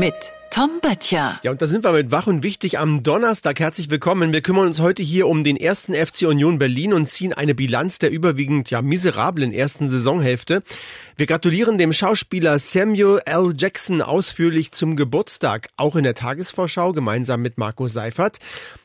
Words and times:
mit 0.00 0.32
Tom 0.48 0.80
Böttcher. 0.80 1.38
Ja, 1.42 1.50
und 1.50 1.60
da 1.60 1.66
sind 1.66 1.84
wir 1.84 1.92
mit 1.92 2.10
Wach 2.10 2.26
und 2.26 2.42
Wichtig 2.42 2.78
am 2.78 3.02
Donnerstag. 3.02 3.60
Herzlich 3.60 3.90
willkommen. 3.90 4.32
Wir 4.32 4.40
kümmern 4.40 4.64
uns 4.64 4.80
heute 4.80 5.02
hier 5.02 5.28
um 5.28 5.44
den 5.44 5.58
ersten 5.58 5.92
FC 5.92 6.22
Union 6.22 6.58
Berlin 6.58 6.94
und 6.94 7.04
ziehen 7.04 7.34
eine 7.34 7.54
Bilanz 7.54 7.98
der 7.98 8.10
überwiegend 8.10 8.70
ja 8.70 8.80
miserablen 8.80 9.52
ersten 9.52 9.90
Saisonhälfte. 9.90 10.62
Wir 11.16 11.26
gratulieren 11.26 11.76
dem 11.76 11.92
Schauspieler 11.92 12.58
Samuel 12.58 13.20
L. 13.26 13.52
Jackson 13.54 14.00
ausführlich 14.00 14.72
zum 14.72 14.96
Geburtstag, 14.96 15.68
auch 15.76 15.96
in 15.96 16.04
der 16.04 16.14
Tagesvorschau 16.14 16.94
gemeinsam 16.94 17.42
mit 17.42 17.58
Markus 17.58 17.92
Seifert. 17.92 18.38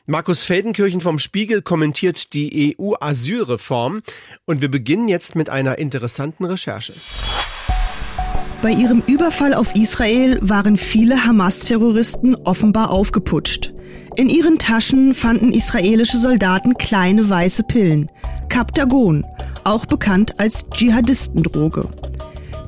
Markus 0.04 0.44
Feldenkirchen 0.44 1.00
vom 1.00 1.18
Spiegel 1.18 1.62
kommentiert 1.62 2.34
die 2.34 2.76
EU-Asylreform 2.78 4.02
und 4.44 4.60
wir 4.60 4.70
beginnen 4.70 5.08
jetzt 5.08 5.34
mit 5.34 5.48
einer 5.48 5.78
interessanten 5.78 6.44
Recherche. 6.44 6.92
Bei 8.62 8.70
ihrem 8.70 9.02
Überfall 9.06 9.54
auf 9.54 9.74
Israel 9.74 10.38
waren 10.40 10.76
viele 10.76 11.24
Hamas-Terroristen 11.24 12.34
offenbar 12.34 12.90
aufgeputscht. 12.90 13.72
In 14.16 14.28
ihren 14.30 14.58
Taschen 14.58 15.14
fanden 15.14 15.52
israelische 15.52 16.16
Soldaten 16.16 16.74
kleine 16.74 17.28
weiße 17.28 17.64
Pillen, 17.64 18.10
Captagon, 18.48 19.24
auch 19.64 19.84
bekannt 19.84 20.40
als 20.40 20.70
Dschihadistendroge. 20.70 21.88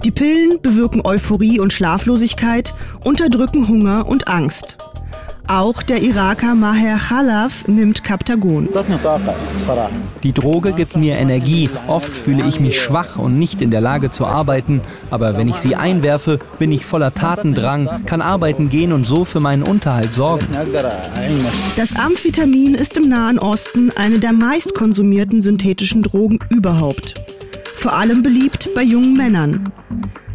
Die 0.04 0.10
Pillen 0.10 0.60
bewirken 0.60 1.00
Euphorie 1.04 1.58
und 1.58 1.72
Schlaflosigkeit, 1.72 2.74
unterdrücken 3.04 3.66
Hunger 3.66 4.06
und 4.06 4.28
Angst. 4.28 4.76
Auch 5.50 5.82
der 5.82 6.02
Iraker 6.02 6.54
Maher 6.54 6.98
Khalaf 6.98 7.66
nimmt 7.66 8.04
Captagon. 8.04 8.68
Die 10.22 10.32
Droge 10.34 10.72
gibt 10.74 10.94
mir 10.94 11.16
Energie. 11.16 11.70
Oft 11.86 12.14
fühle 12.14 12.46
ich 12.46 12.60
mich 12.60 12.78
schwach 12.78 13.16
und 13.16 13.38
nicht 13.38 13.62
in 13.62 13.70
der 13.70 13.80
Lage 13.80 14.10
zu 14.10 14.26
arbeiten. 14.26 14.82
Aber 15.10 15.38
wenn 15.38 15.48
ich 15.48 15.56
sie 15.56 15.74
einwerfe, 15.74 16.38
bin 16.58 16.70
ich 16.70 16.84
voller 16.84 17.14
Tatendrang, 17.14 18.04
kann 18.04 18.20
arbeiten 18.20 18.68
gehen 18.68 18.92
und 18.92 19.06
so 19.06 19.24
für 19.24 19.40
meinen 19.40 19.62
Unterhalt 19.62 20.12
sorgen. 20.12 20.46
Das 21.76 21.96
Amphetamin 21.96 22.74
ist 22.74 22.98
im 22.98 23.08
Nahen 23.08 23.38
Osten 23.38 23.90
eine 23.96 24.18
der 24.18 24.34
meistkonsumierten 24.34 25.40
synthetischen 25.40 26.02
Drogen 26.02 26.40
überhaupt. 26.50 27.14
Vor 27.74 27.94
allem 27.94 28.22
beliebt 28.22 28.68
bei 28.74 28.82
jungen 28.82 29.14
Männern. 29.14 29.72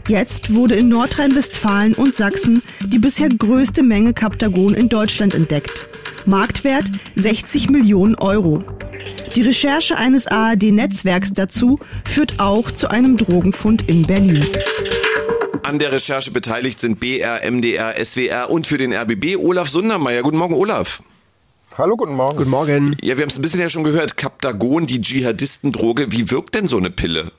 Jetzt 0.07 0.53
wurde 0.53 0.75
in 0.75 0.89
Nordrhein-Westfalen 0.89 1.93
und 1.93 2.13
Sachsen 2.13 2.61
die 2.85 2.99
bisher 2.99 3.29
größte 3.29 3.83
Menge 3.83 4.13
Captagon 4.13 4.73
in 4.73 4.89
Deutschland 4.89 5.33
entdeckt. 5.33 5.87
Marktwert 6.25 6.91
60 7.15 7.69
Millionen 7.69 8.15
Euro. 8.15 8.63
Die 9.35 9.41
Recherche 9.41 9.97
eines 9.97 10.27
ARD-Netzwerks 10.27 11.33
dazu 11.33 11.79
führt 12.03 12.41
auch 12.41 12.69
zu 12.69 12.89
einem 12.91 13.15
Drogenfund 13.15 13.87
in 13.89 14.05
Berlin. 14.05 14.45
An 15.63 15.79
der 15.79 15.93
Recherche 15.93 16.31
beteiligt 16.31 16.81
sind 16.81 16.99
BR, 16.99 17.49
MDR, 17.49 17.95
SWR 18.03 18.49
und 18.49 18.67
für 18.67 18.77
den 18.77 18.93
RBB 18.93 19.37
Olaf 19.37 19.69
Sundermeier. 19.69 20.21
Guten 20.21 20.37
Morgen, 20.37 20.55
Olaf. 20.55 21.01
Hallo, 21.77 21.95
guten 21.95 22.15
Morgen. 22.15 22.35
Guten 22.37 22.49
Morgen. 22.49 22.97
Ja, 23.01 23.15
wir 23.15 23.21
haben 23.21 23.29
es 23.29 23.37
ein 23.37 23.41
bisschen 23.41 23.61
ja 23.61 23.69
schon 23.69 23.85
gehört. 23.85 24.17
Captagon, 24.17 24.85
die 24.85 24.99
Dschihadistendroge. 24.99 26.11
Wie 26.11 26.29
wirkt 26.29 26.55
denn 26.55 26.67
so 26.67 26.77
eine 26.77 26.91
Pille? 26.91 27.31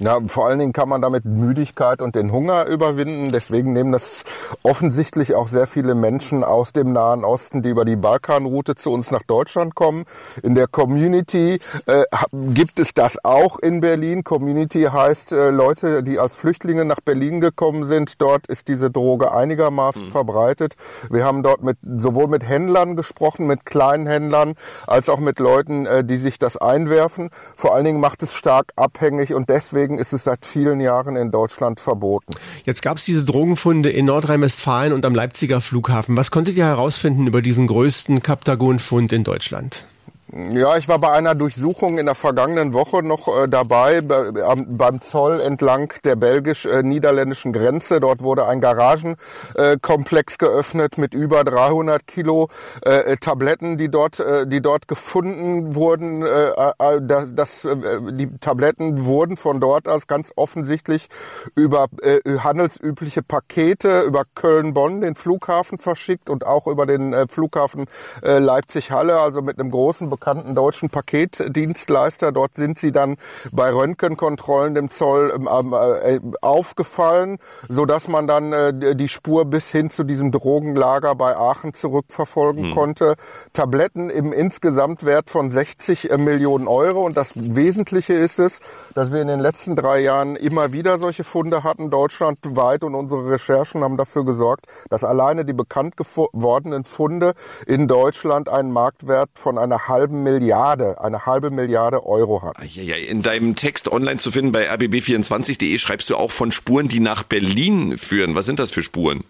Ja, 0.00 0.18
vor 0.28 0.46
allen 0.46 0.58
Dingen 0.58 0.72
kann 0.72 0.88
man 0.88 1.02
damit 1.02 1.26
Müdigkeit 1.26 2.00
und 2.00 2.14
den 2.14 2.32
Hunger 2.32 2.64
überwinden. 2.64 3.30
Deswegen 3.30 3.74
nehmen 3.74 3.92
das 3.92 4.24
offensichtlich 4.62 5.34
auch 5.34 5.46
sehr 5.46 5.66
viele 5.66 5.94
Menschen 5.94 6.42
aus 6.42 6.72
dem 6.72 6.94
Nahen 6.94 7.22
Osten, 7.22 7.60
die 7.60 7.68
über 7.68 7.84
die 7.84 7.96
Balkanroute 7.96 8.76
zu 8.76 8.90
uns 8.92 9.10
nach 9.10 9.22
Deutschland 9.22 9.74
kommen. 9.74 10.04
In 10.42 10.54
der 10.54 10.68
Community 10.68 11.60
äh, 11.84 12.04
gibt 12.32 12.80
es 12.80 12.94
das 12.94 13.22
auch 13.24 13.58
in 13.58 13.80
Berlin. 13.80 14.24
Community 14.24 14.84
heißt 14.84 15.32
äh, 15.32 15.50
Leute, 15.50 16.02
die 16.02 16.18
als 16.18 16.34
Flüchtlinge 16.34 16.86
nach 16.86 17.00
Berlin 17.00 17.42
gekommen 17.42 17.86
sind. 17.86 18.22
Dort 18.22 18.46
ist 18.46 18.68
diese 18.68 18.90
Droge 18.90 19.32
einigermaßen 19.32 20.06
mhm. 20.06 20.10
verbreitet. 20.12 20.76
Wir 21.10 21.26
haben 21.26 21.42
dort 21.42 21.62
mit 21.62 21.76
sowohl 21.82 22.28
mit 22.28 22.42
Händlern 22.42 22.96
gesprochen, 22.96 23.46
mit 23.46 23.66
kleinen 23.66 24.06
Händlern, 24.06 24.54
als 24.86 25.10
auch 25.10 25.20
mit 25.20 25.38
Leuten, 25.40 25.84
äh, 25.84 26.04
die 26.04 26.16
sich 26.16 26.38
das 26.38 26.56
einwerfen. 26.56 27.28
Vor 27.54 27.74
allen 27.74 27.84
Dingen 27.84 28.00
macht 28.00 28.22
es 28.22 28.32
stark 28.32 28.72
abhängig 28.76 29.34
und 29.34 29.50
deswegen 29.50 29.89
Deswegen 29.90 29.98
ist 29.98 30.12
es 30.12 30.22
seit 30.22 30.46
vielen 30.46 30.78
Jahren 30.78 31.16
in 31.16 31.32
Deutschland 31.32 31.80
verboten. 31.80 32.32
Jetzt 32.64 32.80
gab 32.80 32.98
es 32.98 33.04
diese 33.04 33.24
Drogenfunde 33.24 33.90
in 33.90 34.06
Nordrhein-Westfalen 34.06 34.92
und 34.92 35.04
am 35.04 35.16
Leipziger 35.16 35.60
Flughafen. 35.60 36.16
Was 36.16 36.30
konntet 36.30 36.56
ihr 36.56 36.66
herausfinden 36.66 37.26
über 37.26 37.42
diesen 37.42 37.66
größten 37.66 38.22
Kaptagon-Fund 38.22 39.12
in 39.12 39.24
Deutschland? 39.24 39.86
Ja, 40.32 40.76
ich 40.76 40.86
war 40.86 41.00
bei 41.00 41.10
einer 41.10 41.34
Durchsuchung 41.34 41.98
in 41.98 42.06
der 42.06 42.14
vergangenen 42.14 42.72
Woche 42.72 43.02
noch 43.02 43.26
äh, 43.26 43.48
dabei 43.48 44.00
bei, 44.00 44.30
beim 44.30 45.00
Zoll 45.00 45.40
entlang 45.40 45.92
der 46.04 46.14
belgisch-niederländischen 46.14 47.52
Grenze. 47.52 47.98
Dort 47.98 48.22
wurde 48.22 48.46
ein 48.46 48.60
Garagenkomplex 48.60 50.34
äh, 50.34 50.38
geöffnet 50.38 50.98
mit 50.98 51.14
über 51.14 51.42
300 51.42 52.06
Kilo 52.06 52.48
äh, 52.82 53.16
Tabletten, 53.16 53.76
die 53.76 53.88
dort, 53.88 54.20
äh, 54.20 54.46
die 54.46 54.60
dort 54.60 54.86
gefunden 54.86 55.74
wurden. 55.74 56.22
Äh, 56.22 56.50
äh, 56.50 57.00
das, 57.02 57.34
das, 57.34 57.68
die 58.12 58.28
Tabletten 58.38 59.04
wurden 59.06 59.36
von 59.36 59.58
dort 59.58 59.88
aus 59.88 60.06
ganz 60.06 60.32
offensichtlich 60.36 61.08
über 61.56 61.88
handelsübliche 62.24 63.22
Pakete 63.22 64.02
über 64.02 64.22
Köln-Bonn, 64.34 65.00
den 65.00 65.16
Flughafen 65.16 65.78
verschickt 65.78 66.30
und 66.30 66.46
auch 66.46 66.66
über 66.66 66.86
den 66.86 67.28
Flughafen 67.28 67.86
Leipzig-Halle, 68.22 69.18
also 69.18 69.42
mit 69.42 69.58
einem 69.58 69.70
großen 69.70 70.08
bekannten 70.20 70.54
deutschen 70.54 70.90
Paketdienstleister. 70.90 72.30
Dort 72.30 72.54
sind 72.54 72.78
sie 72.78 72.92
dann 72.92 73.16
bei 73.52 73.72
Röntgenkontrollen 73.72 74.74
dem 74.74 74.90
Zoll 74.90 75.32
ähm, 75.34 75.74
äh, 75.74 76.20
aufgefallen, 76.42 77.38
so 77.62 77.86
dass 77.86 78.06
man 78.06 78.26
dann 78.26 78.52
äh, 78.52 78.94
die 78.94 79.08
Spur 79.08 79.46
bis 79.46 79.70
hin 79.70 79.88
zu 79.88 80.04
diesem 80.04 80.30
Drogenlager 80.30 81.14
bei 81.14 81.36
Aachen 81.36 81.72
zurückverfolgen 81.72 82.66
hm. 82.66 82.74
konnte. 82.74 83.14
Tabletten 83.54 84.10
im 84.10 84.32
Insgesamtwert 84.32 85.30
von 85.30 85.50
60 85.50 86.10
äh, 86.10 86.18
Millionen 86.18 86.68
Euro. 86.68 87.00
Und 87.00 87.16
das 87.16 87.32
Wesentliche 87.34 88.12
ist 88.12 88.38
es, 88.38 88.60
dass 88.94 89.10
wir 89.10 89.22
in 89.22 89.28
den 89.28 89.40
letzten 89.40 89.74
drei 89.74 90.00
Jahren 90.00 90.36
immer 90.36 90.72
wieder 90.72 90.98
solche 90.98 91.24
Funde 91.24 91.64
hatten, 91.64 91.88
deutschlandweit. 91.90 92.84
Und 92.84 92.94
unsere 92.94 93.30
Recherchen 93.30 93.82
haben 93.82 93.96
dafür 93.96 94.26
gesorgt, 94.26 94.66
dass 94.90 95.02
alleine 95.02 95.46
die 95.46 95.54
bekannt 95.54 95.96
gewordenen 95.96 96.84
Funde 96.84 97.32
in 97.66 97.88
Deutschland 97.88 98.50
einen 98.50 98.70
Marktwert 98.70 99.30
von 99.34 99.56
einer 99.56 99.88
halben 99.88 100.09
halben 100.10 100.22
Milliarde, 100.24 101.00
eine 101.00 101.24
halbe 101.24 101.50
Milliarde 101.50 102.04
Euro 102.04 102.42
hat. 102.42 102.56
In 102.76 103.22
deinem 103.22 103.54
Text 103.54 103.90
online 103.90 104.18
zu 104.18 104.30
finden 104.30 104.50
bei 104.50 104.70
rbb24.de 104.72 105.78
schreibst 105.78 106.10
du 106.10 106.16
auch 106.16 106.32
von 106.32 106.50
Spuren, 106.50 106.88
die 106.88 107.00
nach 107.00 107.22
Berlin 107.22 107.96
führen. 107.96 108.34
Was 108.34 108.46
sind 108.46 108.58
das 108.58 108.72
für 108.72 108.82
Spuren? 108.82 109.22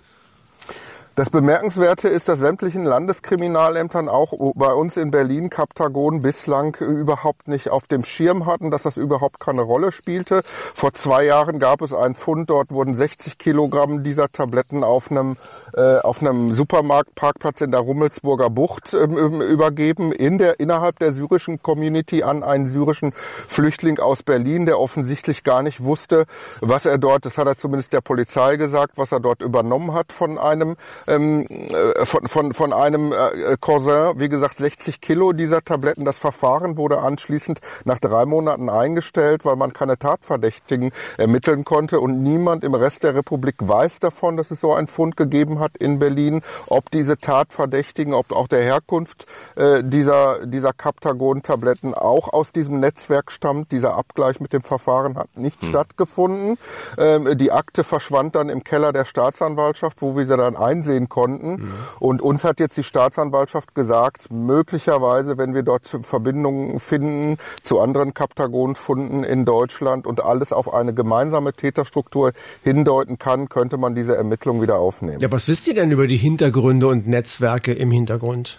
Das 1.21 1.29
Bemerkenswerte 1.29 2.09
ist, 2.09 2.29
dass 2.31 2.39
sämtlichen 2.39 2.83
Landeskriminalämtern 2.85 4.09
auch 4.09 4.33
bei 4.55 4.73
uns 4.73 4.97
in 4.97 5.11
Berlin 5.11 5.51
Kaptagon 5.51 6.23
bislang 6.23 6.75
überhaupt 6.77 7.47
nicht 7.47 7.69
auf 7.69 7.87
dem 7.87 8.07
Schirm 8.07 8.47
hatten, 8.47 8.71
dass 8.71 8.85
das 8.85 8.97
überhaupt 8.97 9.39
keine 9.39 9.61
Rolle 9.61 9.93
spielte. 9.93 10.41
Vor 10.45 10.95
zwei 10.95 11.27
Jahren 11.27 11.59
gab 11.59 11.83
es 11.83 11.93
einen 11.93 12.15
Fund, 12.15 12.49
dort 12.49 12.71
wurden 12.71 12.95
60 12.95 13.37
Kilogramm 13.37 14.03
dieser 14.03 14.31
Tabletten 14.31 14.83
auf 14.83 15.11
einem, 15.11 15.37
äh, 15.75 15.99
auf 15.99 16.23
einem 16.23 16.55
Supermarktparkplatz 16.55 17.61
in 17.61 17.71
der 17.71 17.81
Rummelsburger 17.81 18.49
Bucht 18.49 18.95
äh, 18.95 19.05
übergeben, 19.05 20.13
in 20.13 20.39
der, 20.39 20.59
innerhalb 20.59 21.01
der 21.01 21.13
syrischen 21.13 21.63
Community 21.63 22.23
an 22.23 22.43
einen 22.43 22.67
syrischen 22.67 23.13
Flüchtling 23.13 23.99
aus 23.99 24.23
Berlin, 24.23 24.65
der 24.65 24.81
offensichtlich 24.81 25.45
gar 25.45 25.63
nicht 25.63 25.85
wusste, 25.85 26.25
was 26.63 26.87
er 26.87 26.97
dort, 26.97 27.27
das 27.27 27.37
hat 27.37 27.47
er 27.47 27.59
zumindest 27.59 27.93
der 27.93 28.01
Polizei 28.01 28.57
gesagt, 28.57 28.97
was 28.97 29.13
er 29.13 29.21
dort 29.21 29.43
übernommen 29.43 29.93
hat 29.93 30.15
von 30.15 30.39
einem 30.39 30.77
ähm, 31.11 31.47
äh, 31.47 32.05
von, 32.05 32.29
von, 32.29 32.53
von 32.53 32.73
einem 32.73 33.13
äh, 33.13 33.57
Cousin, 33.61 34.19
wie 34.19 34.29
gesagt 34.29 34.59
60 34.59 35.01
Kilo 35.01 35.33
dieser 35.33 35.63
Tabletten. 35.63 36.05
Das 36.05 36.19
Verfahren 36.19 36.77
wurde 36.77 36.99
anschließend 36.99 37.61
nach 37.85 37.99
drei 37.99 38.25
Monaten 38.25 38.69
eingestellt, 38.69 39.45
weil 39.45 39.57
man 39.57 39.73
keine 39.73 39.99
Tatverdächtigen 39.99 40.93
ermitteln 41.19 41.65
konnte 41.65 42.01
und 42.01 42.23
niemand 42.23 42.65
im 42.65 42.75
Rest 42.75 43.03
der 43.03 43.15
Republik 43.15 43.57
weiß 43.59 43.99
davon, 44.01 44.37
dass 44.37 44.51
es 44.51 44.61
so 44.61 44.73
einen 44.73 44.87
Fund 44.87 45.17
gegeben 45.17 45.59
hat 45.59 45.77
in 45.77 45.99
Berlin. 45.99 46.43
Ob 46.69 46.91
diese 46.91 47.17
Tatverdächtigen, 47.17 48.15
ob 48.15 48.33
auch 48.33 48.49
der 48.49 48.63
Herkunft 48.63 49.27
äh, 49.57 49.83
dieser, 49.83 50.47
dieser 50.47 50.73
Captagon-Tabletten 50.73 51.95
auch 51.95 52.33
aus 52.33 52.53
diesem 52.53 52.81
Netzwerk 52.81 53.33
stammt. 53.33 53.73
Dieser 53.73 53.97
Abgleich 53.97 54.41
mit 54.41 54.53
dem 54.53 54.63
Verfahren 54.63 55.17
hat 55.17 55.37
nicht 55.37 55.63
hm. 55.63 55.69
stattgefunden. 55.69 56.59
Ähm, 56.99 57.37
die 57.37 57.53
Akte 57.53 57.85
verschwand 57.85 58.35
dann 58.35 58.49
im 58.49 58.65
Keller 58.65 58.93
der 58.93 59.05
Staatsanwaltschaft, 59.05 60.03
wo 60.03 60.17
wir 60.17 60.27
sie 60.27 60.37
dann 60.37 60.57
einsehen 60.57 60.90
einsehen 60.91 61.09
konnten. 61.09 61.51
Mhm. 61.51 61.73
Und 61.99 62.23
uns 62.23 62.45
hat 62.45 62.61
jetzt 62.61 62.77
die 62.77 62.83
Staatsanwaltschaft 62.83 63.75
gesagt, 63.75 64.31
möglicherweise, 64.31 65.39
wenn 65.39 65.55
wir 65.55 65.63
dort 65.63 65.87
Verbindungen 65.87 66.79
finden 66.79 67.37
zu 67.63 67.81
anderen 67.81 68.15
Kaptagonfunden 68.15 69.25
in 69.25 69.45
Deutschland 69.45 70.07
und 70.07 70.23
alles 70.23 70.53
auf 70.53 70.73
eine 70.73 70.93
gemeinsame 70.95 71.53
Täterstruktur 71.53 72.33
hindeuten 72.63 73.19
kann, 73.19 73.49
könnte 73.49 73.77
man 73.77 73.95
diese 73.95 74.17
Ermittlung 74.17 74.63
wieder 74.63 74.79
aufnehmen. 74.79 75.21
Ja, 75.21 75.31
was 75.31 75.49
wisst 75.49 75.69
ihr 75.69 75.75
denn 75.75 75.91
über 75.91 76.07
die 76.07 76.17
Hintergründe 76.17 76.89
und 76.89 77.07
Netzwerke 77.07 77.73
im 77.73 77.91
Hintergrund? 77.91 78.59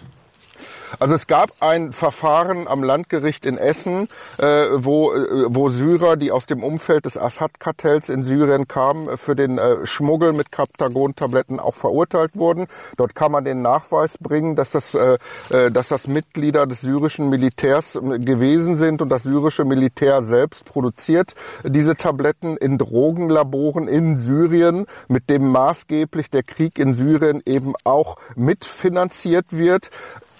Also 0.98 1.14
es 1.14 1.26
gab 1.26 1.50
ein 1.60 1.92
Verfahren 1.92 2.68
am 2.68 2.82
Landgericht 2.82 3.46
in 3.46 3.56
Essen, 3.56 4.08
äh, 4.38 4.66
wo, 4.74 5.12
äh, 5.12 5.46
wo 5.48 5.68
Syrer, 5.68 6.16
die 6.16 6.32
aus 6.32 6.46
dem 6.46 6.62
Umfeld 6.62 7.06
des 7.06 7.16
Assad-Kartells 7.16 8.08
in 8.08 8.22
Syrien 8.22 8.68
kamen, 8.68 9.16
für 9.16 9.34
den 9.34 9.58
äh, 9.58 9.86
Schmuggel 9.86 10.32
mit 10.32 10.52
Kaptagon-Tabletten 10.52 11.60
auch 11.60 11.74
verurteilt 11.74 12.32
wurden. 12.34 12.66
Dort 12.96 13.14
kann 13.14 13.32
man 13.32 13.44
den 13.44 13.62
Nachweis 13.62 14.18
bringen, 14.18 14.56
dass 14.56 14.70
das, 14.70 14.94
äh, 14.94 15.18
äh 15.50 15.70
dass 15.70 15.88
das 15.88 16.06
Mitglieder 16.06 16.66
des 16.66 16.80
syrischen 16.82 17.28
Militärs 17.28 17.96
äh, 17.96 18.18
gewesen 18.18 18.76
sind 18.76 19.02
und 19.02 19.08
das 19.08 19.22
syrische 19.22 19.64
Militär 19.64 20.22
selbst 20.22 20.64
produziert 20.64 21.34
diese 21.64 21.96
Tabletten 21.96 22.56
in 22.56 22.78
Drogenlaboren 22.78 23.88
in 23.88 24.16
Syrien, 24.16 24.86
mit 25.08 25.30
dem 25.30 25.50
maßgeblich 25.50 26.30
der 26.30 26.42
Krieg 26.42 26.78
in 26.78 26.92
Syrien 26.92 27.42
eben 27.44 27.74
auch 27.84 28.16
mitfinanziert 28.34 29.46
wird 29.50 29.90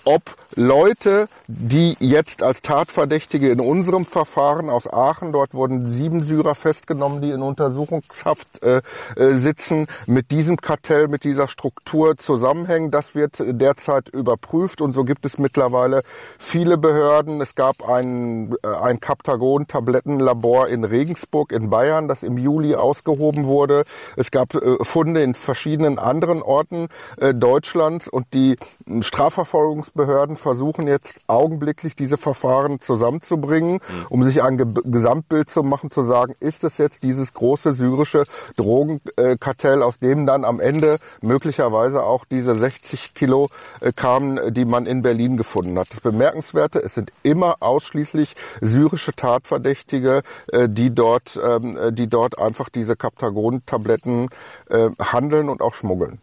ob 0.05 0.23
Leute, 0.55 1.29
die 1.47 1.97
jetzt 1.99 2.43
als 2.43 2.61
Tatverdächtige 2.61 3.50
in 3.50 3.61
unserem 3.61 4.05
Verfahren 4.05 4.69
aus 4.69 4.87
Aachen, 4.87 5.33
dort 5.33 5.55
wurden 5.55 5.87
sieben 5.87 6.23
Syrer 6.23 6.55
festgenommen, 6.55 7.23
die 7.23 7.31
in 7.31 7.41
Untersuchungshaft 7.41 8.62
äh, 8.62 8.83
äh, 9.17 9.35
sitzen, 9.39 9.87
mit 10.06 10.31
diesem 10.31 10.59
Kartell, 10.59 11.09
mit 11.09 11.25
dieser 11.25 11.49
Struktur 11.49 12.19
zusammenhängen. 12.19 12.91
Das 12.91 13.15
wird 13.15 13.43
derzeit 13.47 14.09
überprüft 14.11 14.81
und 14.81 14.93
so 14.93 15.05
gibt 15.05 15.25
es 15.25 15.39
mittlerweile 15.39 16.03
viele 16.38 16.77
Behörden. 16.77 17.41
Es 17.41 17.55
gab 17.55 17.88
ein, 17.88 18.55
äh, 18.62 18.69
ein 18.69 19.00
Kaptagon-Tablettenlabor 19.00 20.69
in 20.69 20.85
Regensburg 20.85 21.53
in 21.53 21.71
Bayern, 21.71 22.09
das 22.09 22.23
im 22.23 22.37
Juli 22.37 22.75
ausgehoben 22.75 23.47
wurde. 23.47 23.85
Es 24.17 24.31
gab 24.31 24.55
äh, 24.55 24.85
Funde 24.85 25.23
in 25.23 25.35
verschiedenen 25.35 25.99
anderen 25.99 26.43
Orten 26.43 26.88
äh, 27.19 27.33
Deutschlands 27.33 28.09
und 28.09 28.27
die 28.35 28.56
Strafverfolgungs 29.00 29.81
Ermittlungsbehörden 29.82 30.37
versuchen 30.37 30.87
jetzt 30.87 31.25
augenblicklich 31.26 31.96
diese 31.96 32.17
Verfahren 32.17 32.81
zusammenzubringen, 32.81 33.81
um 34.08 34.23
sich 34.23 34.43
ein 34.43 34.56
Ge 34.56 34.67
Gesamtbild 34.84 35.50
zu 35.50 35.62
machen, 35.62 35.90
zu 35.90 36.02
sagen, 36.02 36.34
ist 36.40 36.64
es 36.64 36.79
jetzt 36.79 37.02
dieses 37.02 37.32
große 37.34 37.73
syrische 37.73 38.25
Drogenkartell, 38.56 39.82
aus 39.82 39.99
dem 39.99 40.26
dann 40.26 40.44
am 40.44 40.61
Ende 40.61 40.99
möglicherweise 41.20 42.02
auch 42.02 42.25
diese 42.25 42.55
60 42.55 43.14
Kilo 43.14 43.49
äh, 43.81 43.93
kamen, 43.93 44.55
die 44.55 44.64
man 44.64 44.87
in 44.87 45.02
Berlin 45.02 45.37
gefunden 45.37 45.79
hat. 45.79 45.90
Das 45.90 46.00
Bemerkenswerte, 46.00 46.81
es 46.81 46.94
sind 46.94 47.12
immer 47.23 47.56
ausschließlich 47.61 48.35
syrische 48.61 49.14
Tatverdächtige, 49.14 50.23
äh, 50.52 50.69
die 50.69 50.94
dort, 50.94 51.38
ähm, 51.43 51.78
die 51.93 52.06
dort 52.06 52.38
einfach 52.38 52.69
diese 52.69 52.96
Kaptagon-Tabletten 52.96 54.28
äh, 54.70 54.90
handeln 55.00 55.49
und 55.49 55.61
auch 55.61 55.75
schmuggeln. 55.75 56.20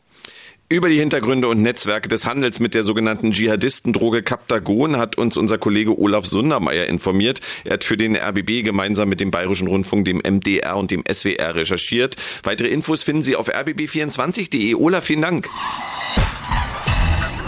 Über 0.71 0.88
die 0.88 1.00
Hintergründe 1.00 1.48
und 1.48 1.63
Netzwerke 1.63 2.10
des 2.10 2.27
Handels 2.27 2.60
mit 2.60 2.75
der 2.75 2.83
sogenannten 2.83 3.31
Dschihadistendroge 3.31 4.21
Kaptagon 4.21 4.98
hat 4.98 5.18
uns 5.18 5.36
unser 5.36 5.57
Kollege 5.57 5.98
Olaf 5.98 6.27
Sundermeier 6.27 6.86
informiert. 6.86 7.42
Er 7.63 7.74
hat 7.74 7.83
für 7.83 7.98
den 7.98 8.16
RBB 8.16 8.63
gemeinsam 8.63 9.10
mit 9.10 9.19
dem 9.19 9.31
Bayerischen 9.31 9.68
Rundfunk, 9.68 10.06
dem 10.06 10.18
MDR 10.18 10.77
und 10.77 10.92
dem 10.92 11.04
SWR 11.12 11.56
recherchiert. 11.56 12.18
Weitere 12.44 12.68
Infos 12.68 13.01
finden 13.01 13.24
Sie 13.24 13.36
auf 13.36 13.50
rbb24.de. 13.50 14.75
Olaf, 14.75 15.06
vielen 15.06 15.24
Dank. 15.24 15.50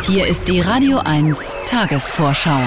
Hier 0.02 0.26
ist 0.26 0.48
die 0.48 0.62
Radio 0.62 0.98
1 0.98 1.54
Tagesvorschau. 1.68 2.60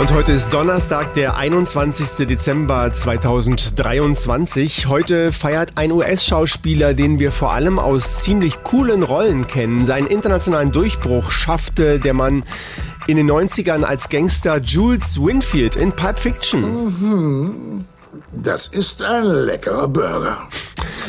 Und 0.00 0.14
heute 0.14 0.32
ist 0.32 0.48
Donnerstag, 0.54 1.12
der 1.12 1.36
21. 1.36 2.26
Dezember 2.26 2.90
2023. 2.90 4.86
Heute 4.86 5.30
feiert 5.30 5.72
ein 5.74 5.92
US-Schauspieler, 5.92 6.94
den 6.94 7.18
wir 7.18 7.30
vor 7.30 7.52
allem 7.52 7.78
aus 7.78 8.16
ziemlich 8.20 8.62
coolen 8.62 9.02
Rollen 9.02 9.46
kennen. 9.46 9.84
Seinen 9.84 10.06
internationalen 10.06 10.72
Durchbruch 10.72 11.30
schaffte 11.30 12.00
der 12.00 12.14
Mann 12.14 12.44
in 13.08 13.18
den 13.18 13.30
90ern 13.30 13.82
als 13.82 14.08
Gangster 14.08 14.56
Jules 14.62 15.20
Winfield 15.20 15.76
in 15.76 15.92
Pulp 15.92 16.18
Fiction. 16.18 16.86
Mhm. 16.86 17.84
Das 18.32 18.68
ist 18.68 19.02
ein 19.02 19.26
leckerer 19.26 19.86
Burger. 19.86 20.48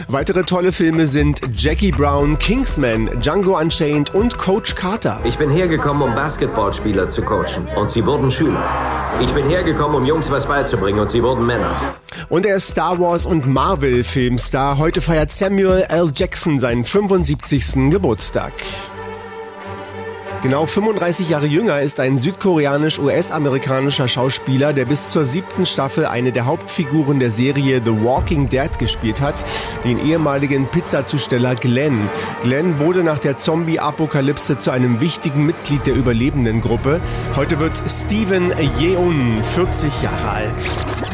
Weitere 0.08 0.44
tolle 0.44 0.72
Filme 0.72 1.06
sind 1.06 1.42
Jackie 1.56 1.92
Brown, 1.92 2.38
Kingsman, 2.40 3.10
Django 3.22 3.58
Unchained 3.60 4.14
und 4.14 4.38
Coach 4.38 4.76
Carter. 4.76 5.20
Ich 5.24 5.38
bin 5.38 5.50
hergekommen, 5.50 6.02
um 6.02 6.16
Basketballspieler 6.16 7.12
zu 7.12 7.22
coachen. 7.22 7.68
Und 7.76 7.90
sie 7.90 8.06
wurden 8.06 8.32
Schüler. 8.32 8.64
Ich 9.22 9.32
bin 9.34 9.48
hergekommen, 9.50 9.98
um 9.98 10.06
Jungs 10.06 10.30
was 10.30 10.46
beizubringen. 10.46 11.00
Und 11.00 11.12
sie 11.12 11.22
wurden 11.22 11.46
Männer. 11.46 11.76
Und 12.30 12.46
er 12.46 12.58
ist 12.58 12.70
Star 12.70 13.00
Wars 13.00 13.26
und 13.26 13.48
Marvel-Filmstar. 13.48 14.78
Heute 14.78 15.02
feiert 15.02 15.32
Samuel 15.32 15.86
L. 15.90 16.12
Jackson 16.16 16.60
seinen 16.60 16.86
75. 16.86 17.92
Geburtstag. 17.92 18.54
Genau 20.42 20.66
35 20.66 21.30
Jahre 21.30 21.46
jünger 21.46 21.82
ist 21.82 22.00
ein 22.00 22.18
südkoreanisch-US-amerikanischer 22.18 24.08
Schauspieler, 24.08 24.74
der 24.74 24.86
bis 24.86 25.12
zur 25.12 25.28
siebten 25.28 25.68
Staffel 25.68 26.08
eine 26.08 26.32
der 26.32 26.48
Hauptfiguren 26.48 27.20
der 27.20 27.30
Serie 27.30 27.80
The 27.86 27.92
Walking 27.92 28.50
Dead 28.50 28.80
gespielt 28.80 29.22
hat, 29.22 29.46
den 29.84 30.04
ehemaligen 30.04 30.66
Pizzazusteller 30.66 31.54
Glenn. 31.54 32.10
Glenn 32.42 32.80
wurde 32.80 33.04
nach 33.04 33.20
der 33.20 33.38
Zombie-Apokalypse 33.38 34.58
zu 34.58 34.72
einem 34.72 35.00
wichtigen 35.00 35.46
Mitglied 35.46 35.86
der 35.86 35.94
Überlebendengruppe. 35.94 37.02
Heute 37.36 37.60
wird 37.60 37.84
Steven 37.88 38.52
Yeun 38.80 39.44
40 39.54 40.02
Jahre 40.02 40.28
alt. 40.28 41.11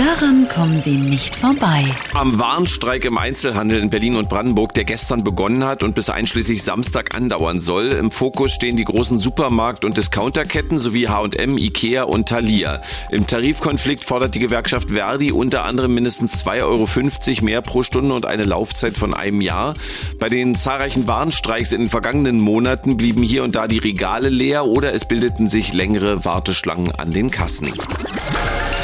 Daran 0.00 0.48
kommen 0.48 0.80
Sie 0.80 0.96
nicht 0.96 1.36
vorbei. 1.36 1.84
Am 2.14 2.38
Warnstreik 2.38 3.04
im 3.04 3.18
Einzelhandel 3.18 3.80
in 3.80 3.90
Berlin 3.90 4.16
und 4.16 4.30
Brandenburg, 4.30 4.72
der 4.72 4.84
gestern 4.84 5.22
begonnen 5.22 5.62
hat 5.62 5.82
und 5.82 5.94
bis 5.94 6.08
einschließlich 6.08 6.62
Samstag 6.62 7.14
andauern 7.14 7.60
soll. 7.60 7.88
Im 7.92 8.10
Fokus 8.10 8.52
stehen 8.52 8.78
die 8.78 8.84
großen 8.84 9.18
Supermarkt- 9.18 9.84
und 9.84 9.98
Discounterketten 9.98 10.78
sowie 10.78 11.08
H&M, 11.08 11.58
Ikea 11.58 12.04
und 12.04 12.30
Thalia. 12.30 12.80
Im 13.10 13.26
Tarifkonflikt 13.26 14.02
fordert 14.02 14.34
die 14.34 14.38
Gewerkschaft 14.38 14.88
Verdi 14.88 15.32
unter 15.32 15.66
anderem 15.66 15.92
mindestens 15.92 16.46
2,50 16.46 16.62
Euro 16.62 17.44
mehr 17.44 17.60
pro 17.60 17.82
Stunde 17.82 18.14
und 18.14 18.24
eine 18.24 18.44
Laufzeit 18.44 18.96
von 18.96 19.12
einem 19.12 19.42
Jahr. 19.42 19.74
Bei 20.18 20.30
den 20.30 20.56
zahlreichen 20.56 21.08
Warnstreiks 21.08 21.72
in 21.72 21.82
den 21.82 21.90
vergangenen 21.90 22.40
Monaten 22.40 22.96
blieben 22.96 23.22
hier 23.22 23.44
und 23.44 23.54
da 23.54 23.68
die 23.68 23.78
Regale 23.78 24.30
leer 24.30 24.64
oder 24.64 24.94
es 24.94 25.04
bildeten 25.04 25.50
sich 25.50 25.74
längere 25.74 26.24
Warteschlangen 26.24 26.90
an 26.94 27.10
den 27.10 27.30
Kassen 27.30 27.70